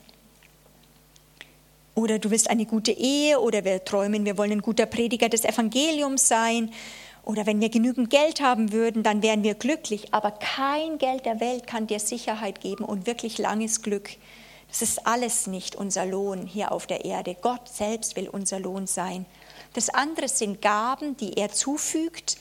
[1.96, 5.46] Oder du willst eine gute Ehe oder wir träumen, wir wollen ein guter Prediger des
[5.46, 6.74] Evangeliums sein.
[7.24, 10.14] Oder wenn wir genügend Geld haben würden, dann wären wir glücklich.
[10.14, 14.10] Aber kein Geld der Welt kann dir Sicherheit geben und wirklich langes Glück.
[14.74, 17.38] Das ist alles nicht unser Lohn hier auf der Erde.
[17.40, 19.28] Gott selbst will unser Lohn sein.
[19.74, 22.38] Das andere sind Gaben, die er zufügt.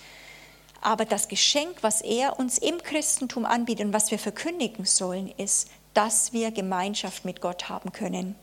[0.81, 5.69] Aber das Geschenk, was er uns im Christentum anbietet und was wir verkündigen sollen, ist,
[5.93, 8.35] dass wir Gemeinschaft mit Gott haben können.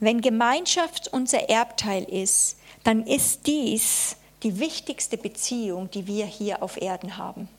[0.00, 6.80] Wenn Gemeinschaft unser Erbteil ist, dann ist dies die wichtigste Beziehung, die wir hier auf
[6.80, 7.50] Erden haben.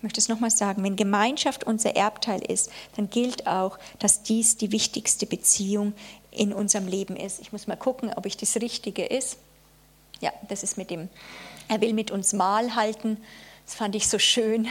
[0.00, 4.56] Ich möchte es nochmal sagen, wenn Gemeinschaft unser Erbteil ist, dann gilt auch, dass dies
[4.56, 5.92] die wichtigste Beziehung
[6.30, 7.38] in unserem Leben ist.
[7.40, 9.36] Ich muss mal gucken, ob ich das Richtige ist.
[10.22, 11.10] Ja, das ist mit dem,
[11.68, 13.18] er will mit uns Mahl halten.
[13.66, 14.68] Das fand ich so schön.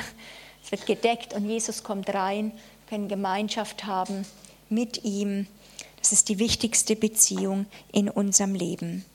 [0.63, 2.51] Es wird gedeckt und Jesus kommt rein,
[2.89, 4.25] können Gemeinschaft haben
[4.67, 5.45] mit ihm.
[5.99, 9.05] Das ist die wichtigste Beziehung in unserem Leben.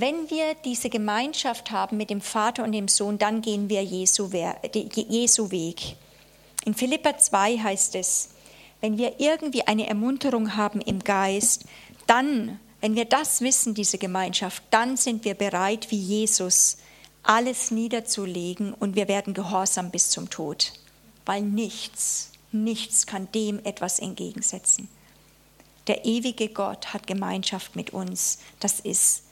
[0.00, 4.30] Wenn wir diese Gemeinschaft haben mit dem Vater und dem Sohn, dann gehen wir Jesu,
[4.30, 5.96] Weg.
[6.64, 8.28] In Philippa 2 heißt es,
[8.80, 11.64] wenn wir irgendwie eine Ermunterung haben im Geist,
[12.06, 16.76] dann, wenn wir das wissen, diese Gemeinschaft, dann sind wir bereit, wie Jesus,
[17.24, 20.74] alles niederzulegen und wir werden gehorsam bis zum Tod,
[21.26, 24.88] weil nichts, nichts kann dem etwas entgegensetzen.
[25.88, 28.38] Der ewige Gott hat Gemeinschaft mit uns.
[28.60, 29.24] Das ist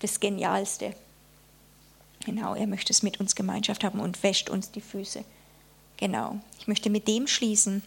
[0.00, 0.94] das Genialste.
[2.24, 5.24] Genau, er möchte es mit uns Gemeinschaft haben und wäscht uns die Füße.
[5.96, 7.82] Genau, ich möchte mit dem schließen.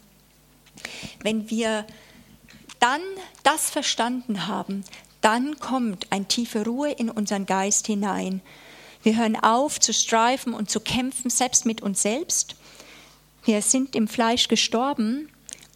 [1.22, 1.86] Wenn wir
[2.80, 3.02] dann
[3.44, 4.84] das verstanden haben,
[5.22, 8.42] dann kommt eine tiefe Ruhe in unseren Geist hinein.
[9.04, 12.56] Wir hören auf zu streifen und zu kämpfen, selbst mit uns selbst.
[13.44, 15.30] Wir sind im Fleisch gestorben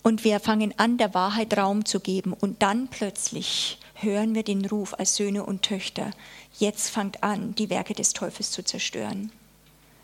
[0.04, 2.34] und wir fangen an, der Wahrheit Raum zu geben.
[2.34, 6.12] Und dann plötzlich hören wir den Ruf als Söhne und Töchter.
[6.58, 9.32] Jetzt fangt an, die Werke des Teufels zu zerstören.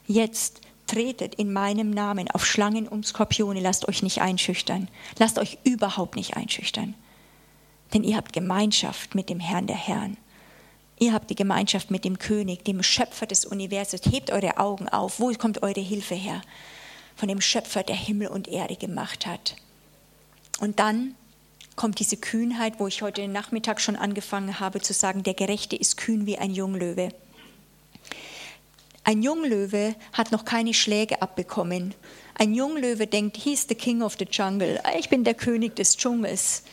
[0.08, 4.90] Jetzt tretet in meinem Namen auf Schlangen und Skorpione, lasst euch nicht einschüchtern.
[5.20, 6.96] Lasst euch überhaupt nicht einschüchtern.
[7.94, 10.18] Denn ihr habt Gemeinschaft mit dem Herrn der Herren.
[11.00, 14.04] Ihr habt die Gemeinschaft mit dem König, dem Schöpfer des Universums.
[14.06, 15.20] Hebt eure Augen auf.
[15.20, 16.42] Wo kommt eure Hilfe her?
[17.16, 19.56] Von dem Schöpfer, der Himmel und Erde gemacht hat.
[20.60, 21.16] Und dann
[21.76, 25.98] kommt diese Kühnheit, wo ich heute Nachmittag schon angefangen habe zu sagen, der Gerechte ist
[25.98, 27.10] kühn wie ein Junglöwe.
[29.04, 31.96] Ein Junglöwe hat noch keine Schläge abbekommen.
[32.36, 34.80] Ein Junglöwe denkt, he's the king of the jungle.
[34.98, 36.64] Ich bin der König des Dschungels.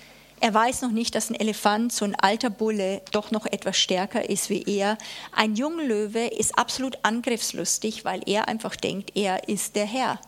[0.40, 4.28] Er weiß noch nicht, dass ein Elefant, so ein alter Bulle, doch noch etwas stärker
[4.28, 4.98] ist wie er.
[5.32, 10.20] Ein Junglöwe ist absolut angriffslustig, weil er einfach denkt, er ist der Herr.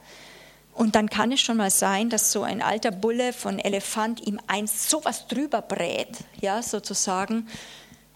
[0.81, 4.41] Und dann kann es schon mal sein, dass so ein alter Bulle von Elefant ihm
[4.47, 6.09] eins sowas drüber brät,
[6.41, 7.47] ja, sozusagen.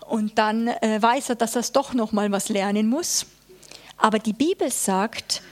[0.09, 3.27] Und dann äh, weiß er, dass er doch noch mal was lernen muss.
[3.99, 5.43] Aber die Bibel sagt,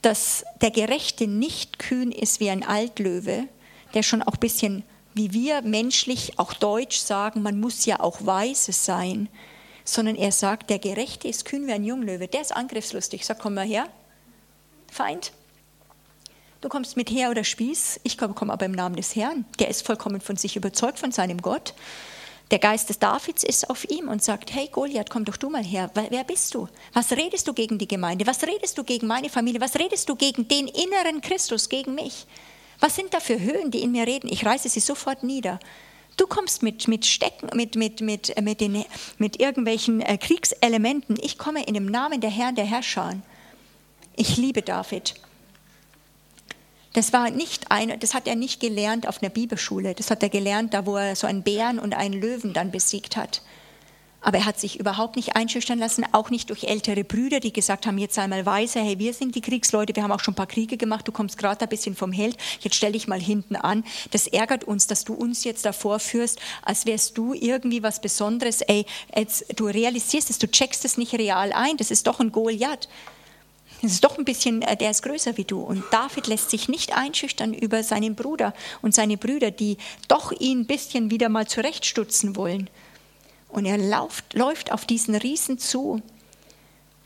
[0.00, 3.46] dass der Gerechte nicht kühn ist wie ein Altlöwe,
[3.92, 8.24] der schon auch ein bisschen, wie wir menschlich, auch deutsch sagen, man muss ja auch
[8.24, 9.28] weise sein,
[9.84, 13.26] sondern er sagt, der Gerechte ist kühn wie ein Junglöwe, der ist angriffslustig.
[13.26, 13.86] Sag, komm mal her,
[14.90, 15.30] Feind,
[16.64, 19.44] Du kommst mit Heer oder Spieß, ich komme aber im Namen des Herrn.
[19.58, 21.74] Der ist vollkommen von sich überzeugt, von seinem Gott.
[22.50, 25.62] Der Geist des Davids ist auf ihm und sagt, hey Goliath, komm doch du mal
[25.62, 25.90] her.
[25.92, 26.66] Wer bist du?
[26.94, 28.26] Was redest du gegen die Gemeinde?
[28.26, 29.60] Was redest du gegen meine Familie?
[29.60, 32.26] Was redest du gegen den inneren Christus, gegen mich?
[32.80, 34.30] Was sind da für Höhen, die in mir reden?
[34.32, 35.60] Ich reiße sie sofort nieder.
[36.16, 38.86] Du kommst mit, mit Stecken, mit, mit, mit, mit, den,
[39.18, 41.18] mit irgendwelchen äh, Kriegselementen.
[41.20, 43.16] Ich komme in dem Namen der Herrn der Herrscher.
[44.16, 45.14] Ich liebe David.
[46.94, 49.94] Das war nicht eine, das hat er nicht gelernt auf einer Bibelschule.
[49.94, 53.16] Das hat er gelernt, da wo er so einen Bären und einen Löwen dann besiegt
[53.16, 53.42] hat.
[54.20, 57.86] Aber er hat sich überhaupt nicht einschüchtern lassen, auch nicht durch ältere Brüder, die gesagt
[57.86, 60.36] haben, jetzt sei mal weise, hey, wir sind die Kriegsleute, wir haben auch schon ein
[60.36, 63.56] paar Kriege gemacht, du kommst gerade ein bisschen vom Held, jetzt stell dich mal hinten
[63.56, 63.84] an.
[64.12, 68.62] Das ärgert uns, dass du uns jetzt davor führst, als wärst du irgendwie was Besonderes.
[68.62, 72.32] Ey, jetzt, du realisierst es, du checkst es nicht real ein, das ist doch ein
[72.32, 72.88] Goliath.
[73.84, 75.60] Das ist doch ein bisschen, äh, der ist größer wie du.
[75.60, 79.76] Und David lässt sich nicht einschüchtern über seinen Bruder und seine Brüder, die
[80.08, 82.70] doch ihn ein bisschen wieder mal zurechtstutzen wollen.
[83.50, 86.00] Und er läuft, läuft auf diesen Riesen zu.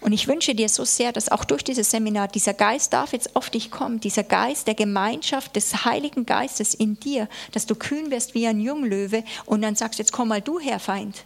[0.01, 3.51] Und ich wünsche dir so sehr, dass auch durch dieses Seminar dieser Geist Davids auf
[3.51, 8.35] dich kommt, dieser Geist der Gemeinschaft des Heiligen Geistes in dir, dass du kühn wirst
[8.35, 11.25] wie ein Junglöwe und dann sagst, jetzt komm mal du her, Feind.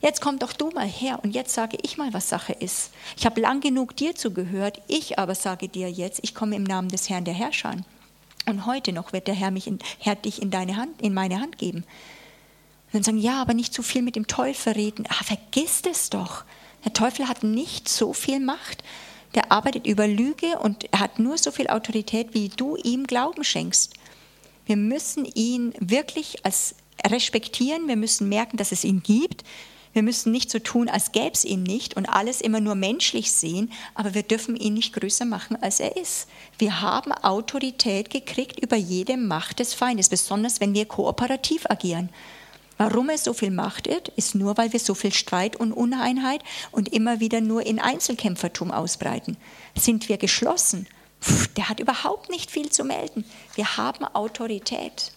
[0.00, 2.90] Jetzt komm doch du mal her und jetzt sage ich mal, was Sache ist.
[3.18, 6.88] Ich habe lang genug dir zugehört, ich aber sage dir jetzt, ich komme im Namen
[6.88, 7.76] des Herrn der Herrscher.
[8.46, 11.40] Und heute noch wird der Herr, mich in, Herr dich in, deine Hand, in meine
[11.40, 11.84] Hand geben.
[12.86, 15.04] Und dann sagen, ja, aber nicht zu viel mit dem Teufel reden.
[15.08, 16.44] Ah, vergiss es doch.
[16.84, 18.82] Der Teufel hat nicht so viel Macht.
[19.34, 23.94] Der arbeitet über Lüge und hat nur so viel Autorität, wie du ihm Glauben schenkst.
[24.66, 26.74] Wir müssen ihn wirklich als
[27.06, 27.86] respektieren.
[27.86, 29.44] Wir müssen merken, dass es ihn gibt.
[29.92, 33.32] Wir müssen nicht so tun, als gäbe es ihn nicht und alles immer nur menschlich
[33.32, 36.28] sehen, aber wir dürfen ihn nicht größer machen, als er ist.
[36.58, 42.08] Wir haben Autorität gekriegt über jede Macht des Feindes, besonders wenn wir kooperativ agieren.
[42.78, 46.42] Warum es so viel Macht ist, ist nur, weil wir so viel Streit und Uneinheit
[46.70, 49.36] und immer wieder nur in Einzelkämpfertum ausbreiten.
[49.76, 50.86] Sind wir geschlossen?
[51.20, 53.24] Pff, der hat überhaupt nicht viel zu melden.
[53.54, 55.12] Wir haben Autorität.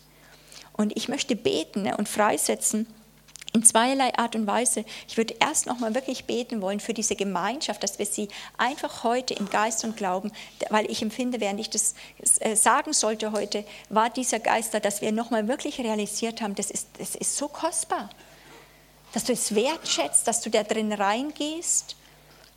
[0.74, 2.88] Und ich möchte beten und freisetzen,
[3.54, 4.84] in zweierlei Art und Weise.
[5.08, 8.28] Ich würde erst noch mal wirklich beten wollen für diese Gemeinschaft, dass wir sie
[8.58, 10.32] einfach heute im Geist und Glauben,
[10.70, 11.94] weil ich empfinde, während ich das
[12.40, 16.56] äh, sagen sollte heute, war dieser Geist da, dass wir noch mal wirklich realisiert haben,
[16.56, 18.10] das ist, das ist so kostbar,
[19.14, 21.96] dass du es wertschätzt, dass du da drin reingehst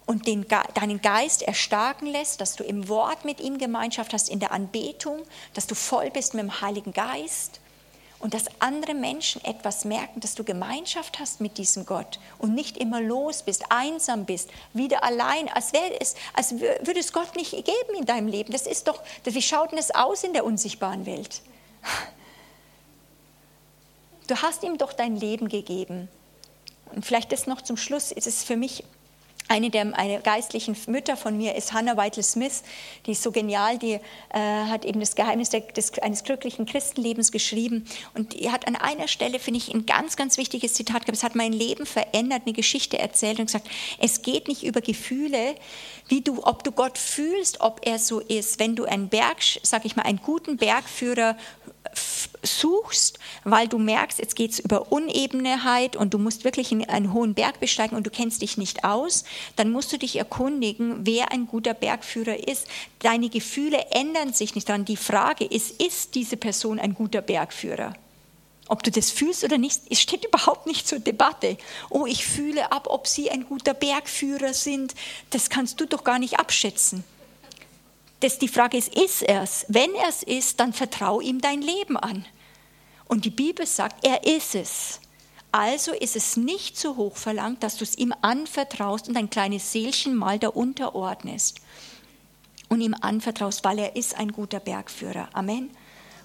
[0.06, 4.40] und den, deinen Geist erstarken lässt, dass du im Wort mit ihm Gemeinschaft hast, in
[4.40, 5.22] der Anbetung,
[5.52, 7.60] dass du voll bist mit dem Heiligen Geist
[8.18, 12.76] und dass andere Menschen etwas merken, dass du Gemeinschaft hast mit diesem Gott und nicht
[12.76, 17.94] immer los bist, einsam bist, wieder allein, als, es, als würde es Gott nicht geben
[17.98, 18.52] in deinem Leben.
[18.52, 21.42] Das ist doch, wie schaut denn es aus in der unsichtbaren Welt?
[24.26, 26.08] Du hast ihm doch dein Leben gegeben.
[26.94, 28.84] Und vielleicht das noch zum Schluss, ist es für mich
[29.48, 32.62] eine der eine geistlichen Mütter von mir ist Hannah Whiteley Smith,
[33.06, 34.00] die ist so genial, die äh,
[34.32, 37.86] hat eben das Geheimnis der, des, eines glücklichen Christenlebens geschrieben.
[38.14, 41.16] Und die hat an einer Stelle, finde ich, ein ganz, ganz wichtiges Zitat gehabt.
[41.16, 43.68] Es hat mein Leben verändert, eine Geschichte erzählt und gesagt,
[43.98, 45.54] es geht nicht über Gefühle,
[46.08, 48.58] wie du, ob du Gott fühlst, ob er so ist.
[48.58, 51.36] Wenn du einen Berg, sag ich mal, einen guten Bergführer
[52.42, 57.34] suchst, weil du merkst, jetzt geht es über Unebenheit und du musst wirklich einen hohen
[57.34, 59.24] Berg besteigen und du kennst dich nicht aus,
[59.56, 62.66] dann musst du dich erkundigen, wer ein guter Bergführer ist.
[63.00, 64.84] Deine Gefühle ändern sich nicht daran.
[64.84, 67.94] Die Frage ist, ist diese Person ein guter Bergführer?
[68.68, 71.56] Ob du das fühlst oder nicht, es steht überhaupt nicht zur Debatte.
[71.88, 74.94] Oh, ich fühle ab, ob sie ein guter Bergführer sind.
[75.30, 77.04] Das kannst du doch gar nicht abschätzen
[78.26, 79.64] das die Frage ist, ist er es?
[79.68, 82.24] Wenn er es ist, dann vertrau ihm dein Leben an.
[83.06, 85.00] Und die Bibel sagt, er ist es.
[85.52, 89.70] Also ist es nicht zu hoch verlangt, dass du es ihm anvertraust und dein kleines
[89.70, 91.60] Seelchen mal da unterordnest.
[92.68, 95.28] Und ihm anvertraust, weil er ist ein guter Bergführer.
[95.32, 95.70] Amen.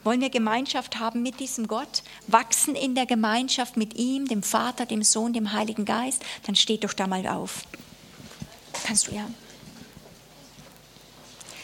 [0.04, 2.02] Wollen wir Gemeinschaft haben mit diesem Gott?
[2.26, 6.24] Wachsen in der Gemeinschaft mit ihm, dem Vater, dem Sohn, dem Heiligen Geist?
[6.48, 7.62] Dann steht doch da mal auf.
[8.84, 9.30] Kannst du ja.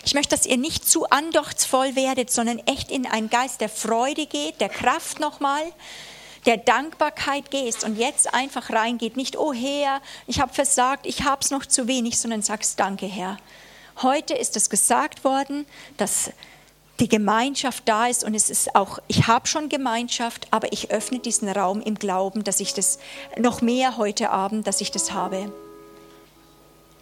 [0.07, 4.25] Ich möchte, dass ihr nicht zu andachtsvoll werdet, sondern echt in einen Geist der Freude
[4.25, 5.63] geht, der Kraft nochmal,
[6.45, 9.17] der Dankbarkeit gehst und jetzt einfach reingeht.
[9.17, 13.05] Nicht, oh Herr, ich habe versagt, ich habe es noch zu wenig, sondern sagst, danke
[13.05, 13.35] Herr.
[14.01, 15.65] Heute ist es gesagt worden,
[15.97, 16.31] dass
[17.01, 21.19] die Gemeinschaft da ist und es ist auch, ich habe schon Gemeinschaft, aber ich öffne
[21.19, 22.97] diesen Raum im Glauben, dass ich das
[23.37, 25.51] noch mehr heute Abend, dass ich das habe.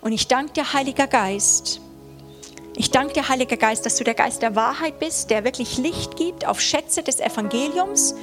[0.02, 1.82] Und ich danke dir, Heiliger Geist,
[2.78, 6.18] ich danke dir, Heiliger Geist, dass du der Geist der Wahrheit bist, der wirklich Licht
[6.18, 8.16] gibt auf Schätze des Evangeliums.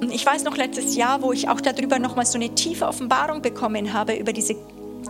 [0.00, 3.40] Und ich weiß noch letztes Jahr, wo ich auch darüber nochmal so eine tiefe Offenbarung
[3.40, 4.54] bekommen habe, über diese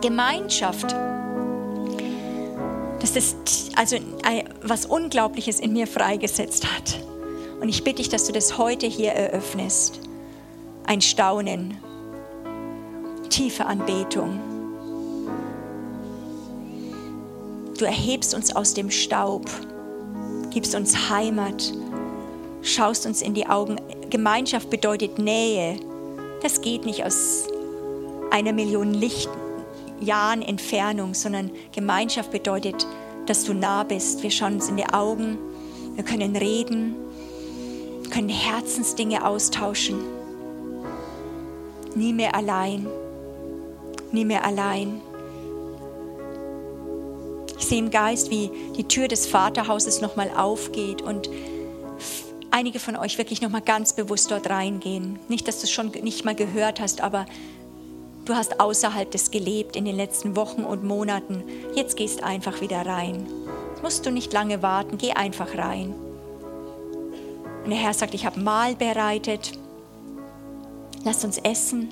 [0.01, 0.95] Gemeinschaft.
[3.01, 3.35] Das
[3.75, 3.97] also
[4.61, 6.99] was Unglaubliches in mir freigesetzt hat.
[7.59, 9.99] Und ich bitte dich, dass du das heute hier eröffnest.
[10.85, 11.77] Ein Staunen,
[13.29, 14.54] tiefe Anbetung.
[17.77, 19.49] Du erhebst uns aus dem Staub,
[20.51, 21.73] gibst uns Heimat,
[22.61, 23.75] schaust uns in die Augen.
[24.09, 25.77] Gemeinschaft bedeutet Nähe.
[26.41, 27.47] Das geht nicht aus
[28.31, 32.87] einer Million Lichtjahren Entfernung, sondern Gemeinschaft bedeutet,
[33.25, 34.23] dass du nah bist.
[34.23, 35.37] Wir schauen uns in die Augen,
[35.95, 36.95] wir können reden,
[38.09, 39.99] können Herzensdinge austauschen.
[41.93, 42.87] Nie mehr allein,
[44.13, 45.01] nie mehr allein.
[47.57, 51.29] Ich sehe im Geist, wie die Tür des Vaterhauses nochmal aufgeht und
[52.51, 55.19] einige von euch wirklich nochmal ganz bewusst dort reingehen.
[55.27, 57.25] Nicht, dass du es schon nicht mal gehört hast, aber
[58.25, 61.43] du hast außerhalb des gelebt in den letzten Wochen und Monaten.
[61.75, 63.27] Jetzt gehst einfach wieder rein.
[63.81, 65.93] Musst du nicht lange warten, geh einfach rein.
[67.63, 69.53] Und der Herr sagt, ich habe Mahl bereitet.
[71.03, 71.89] Lass uns essen.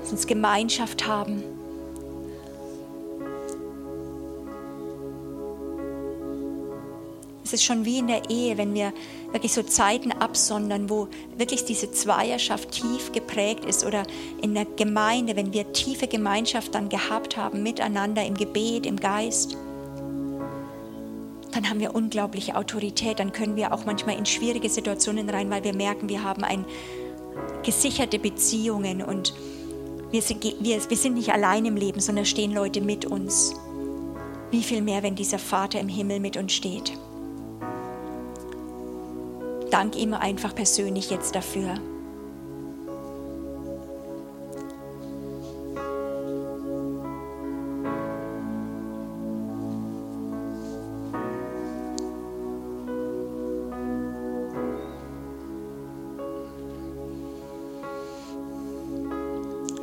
[0.00, 1.42] Lass uns Gemeinschaft haben.
[7.50, 8.92] Es ist schon wie in der Ehe, wenn wir
[9.32, 14.04] wirklich so Zeiten absondern, wo wirklich diese Zweierschaft tief geprägt ist oder
[14.40, 19.56] in der Gemeinde, wenn wir tiefe Gemeinschaft dann gehabt haben miteinander im Gebet, im Geist.
[21.50, 23.18] dann haben wir unglaubliche Autorität.
[23.18, 26.64] Dann können wir auch manchmal in schwierige Situationen rein, weil wir merken, wir haben ein
[27.64, 29.34] gesicherte Beziehungen und
[30.12, 33.56] wir sind, wir, wir sind nicht allein im Leben, sondern stehen Leute mit uns.
[34.52, 36.92] Wie viel mehr, wenn dieser Vater im Himmel mit uns steht.
[39.70, 41.74] Dank ihm einfach persönlich jetzt dafür.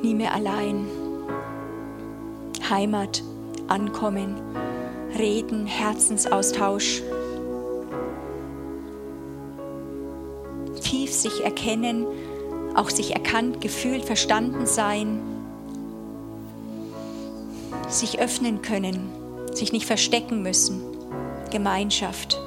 [0.07, 0.87] nie mehr allein.
[2.69, 3.21] Heimat,
[3.67, 4.35] Ankommen,
[5.17, 7.01] Reden, Herzensaustausch.
[11.21, 12.05] Sich erkennen,
[12.75, 15.19] auch sich erkannt, gefühlt, verstanden sein.
[17.89, 19.09] Sich öffnen können,
[19.53, 20.81] sich nicht verstecken müssen.
[21.51, 22.39] Gemeinschaft.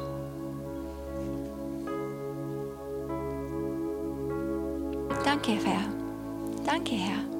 [5.24, 5.84] Danke, Herr.
[6.64, 7.39] Danke, Herr.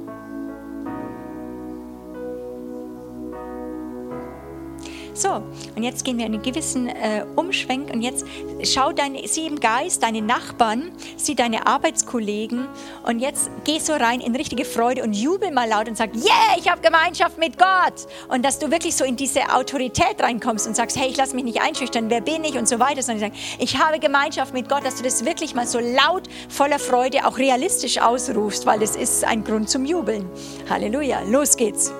[5.21, 5.43] So,
[5.77, 8.25] und jetzt gehen wir einen gewissen äh, Umschwenk und jetzt
[8.65, 12.67] schau deine, sieh im Geist deine Nachbarn, sieh deine Arbeitskollegen
[13.03, 16.57] und jetzt geh so rein in richtige Freude und jubel mal laut und sag, yeah,
[16.59, 18.07] ich habe Gemeinschaft mit Gott.
[18.31, 21.45] Und dass du wirklich so in diese Autorität reinkommst und sagst, hey, ich lasse mich
[21.45, 24.87] nicht einschüchtern, wer bin ich und so weiter, sondern sagst, ich habe Gemeinschaft mit Gott,
[24.87, 29.23] dass du das wirklich mal so laut, voller Freude, auch realistisch ausrufst, weil das ist
[29.25, 30.31] ein Grund zum Jubeln.
[30.71, 31.93] Halleluja, los geht's.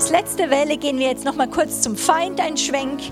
[0.00, 3.02] Als letzte Welle gehen wir jetzt noch mal kurz zum Feind, ein Schwenk.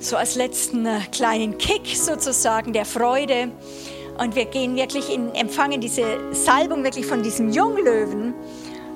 [0.00, 3.52] So als letzten äh, kleinen Kick sozusagen der Freude.
[4.18, 6.02] Und wir gehen wirklich in, empfangen diese
[6.32, 8.34] Salbung wirklich von diesem Junglöwen.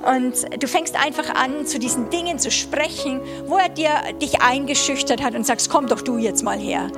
[0.04, 3.90] Und du fängst einfach an, zu diesen Dingen zu sprechen, wo er dir,
[4.20, 6.90] dich eingeschüchtert hat und sagst, komm doch du jetzt mal her.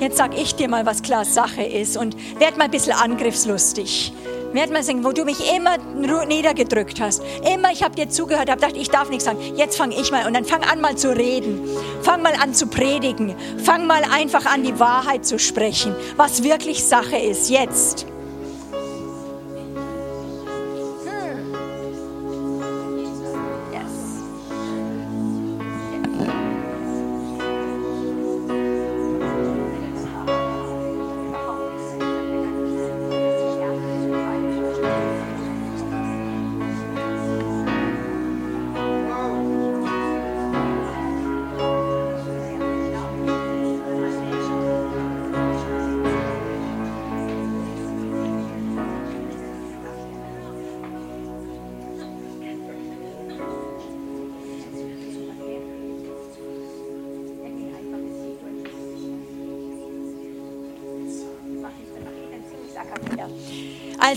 [0.00, 4.14] Jetzt sag ich dir mal, was klar Sache ist und werd mal ein bisschen angriffslustig.
[4.52, 5.78] Werd mal singen, wo du mich immer
[6.26, 7.22] niedergedrückt hast.
[7.52, 9.38] Immer, ich habe dir zugehört, habe gedacht, ich darf nichts sagen.
[9.56, 11.68] Jetzt fange ich mal und dann fang an mal zu reden.
[12.02, 13.36] Fang mal an zu predigen.
[13.62, 17.48] Fang mal einfach an, die Wahrheit zu sprechen, was wirklich Sache ist.
[17.48, 18.06] Jetzt.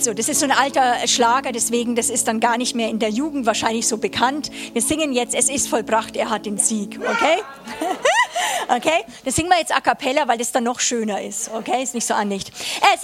[0.04, 3.00] Also, das ist so ein alter Schlager, deswegen, das ist dann gar nicht mehr in
[3.00, 4.52] der Jugend wahrscheinlich so bekannt.
[4.74, 7.42] Wir singen jetzt, es ist vollbracht, er hat den Sieg, okay?
[8.68, 9.06] okay?
[9.24, 11.82] Das singen wir jetzt a cappella, weil das dann noch schöner ist, okay?
[11.84, 12.52] Ist nicht so annicht.
[12.94, 13.04] Es ist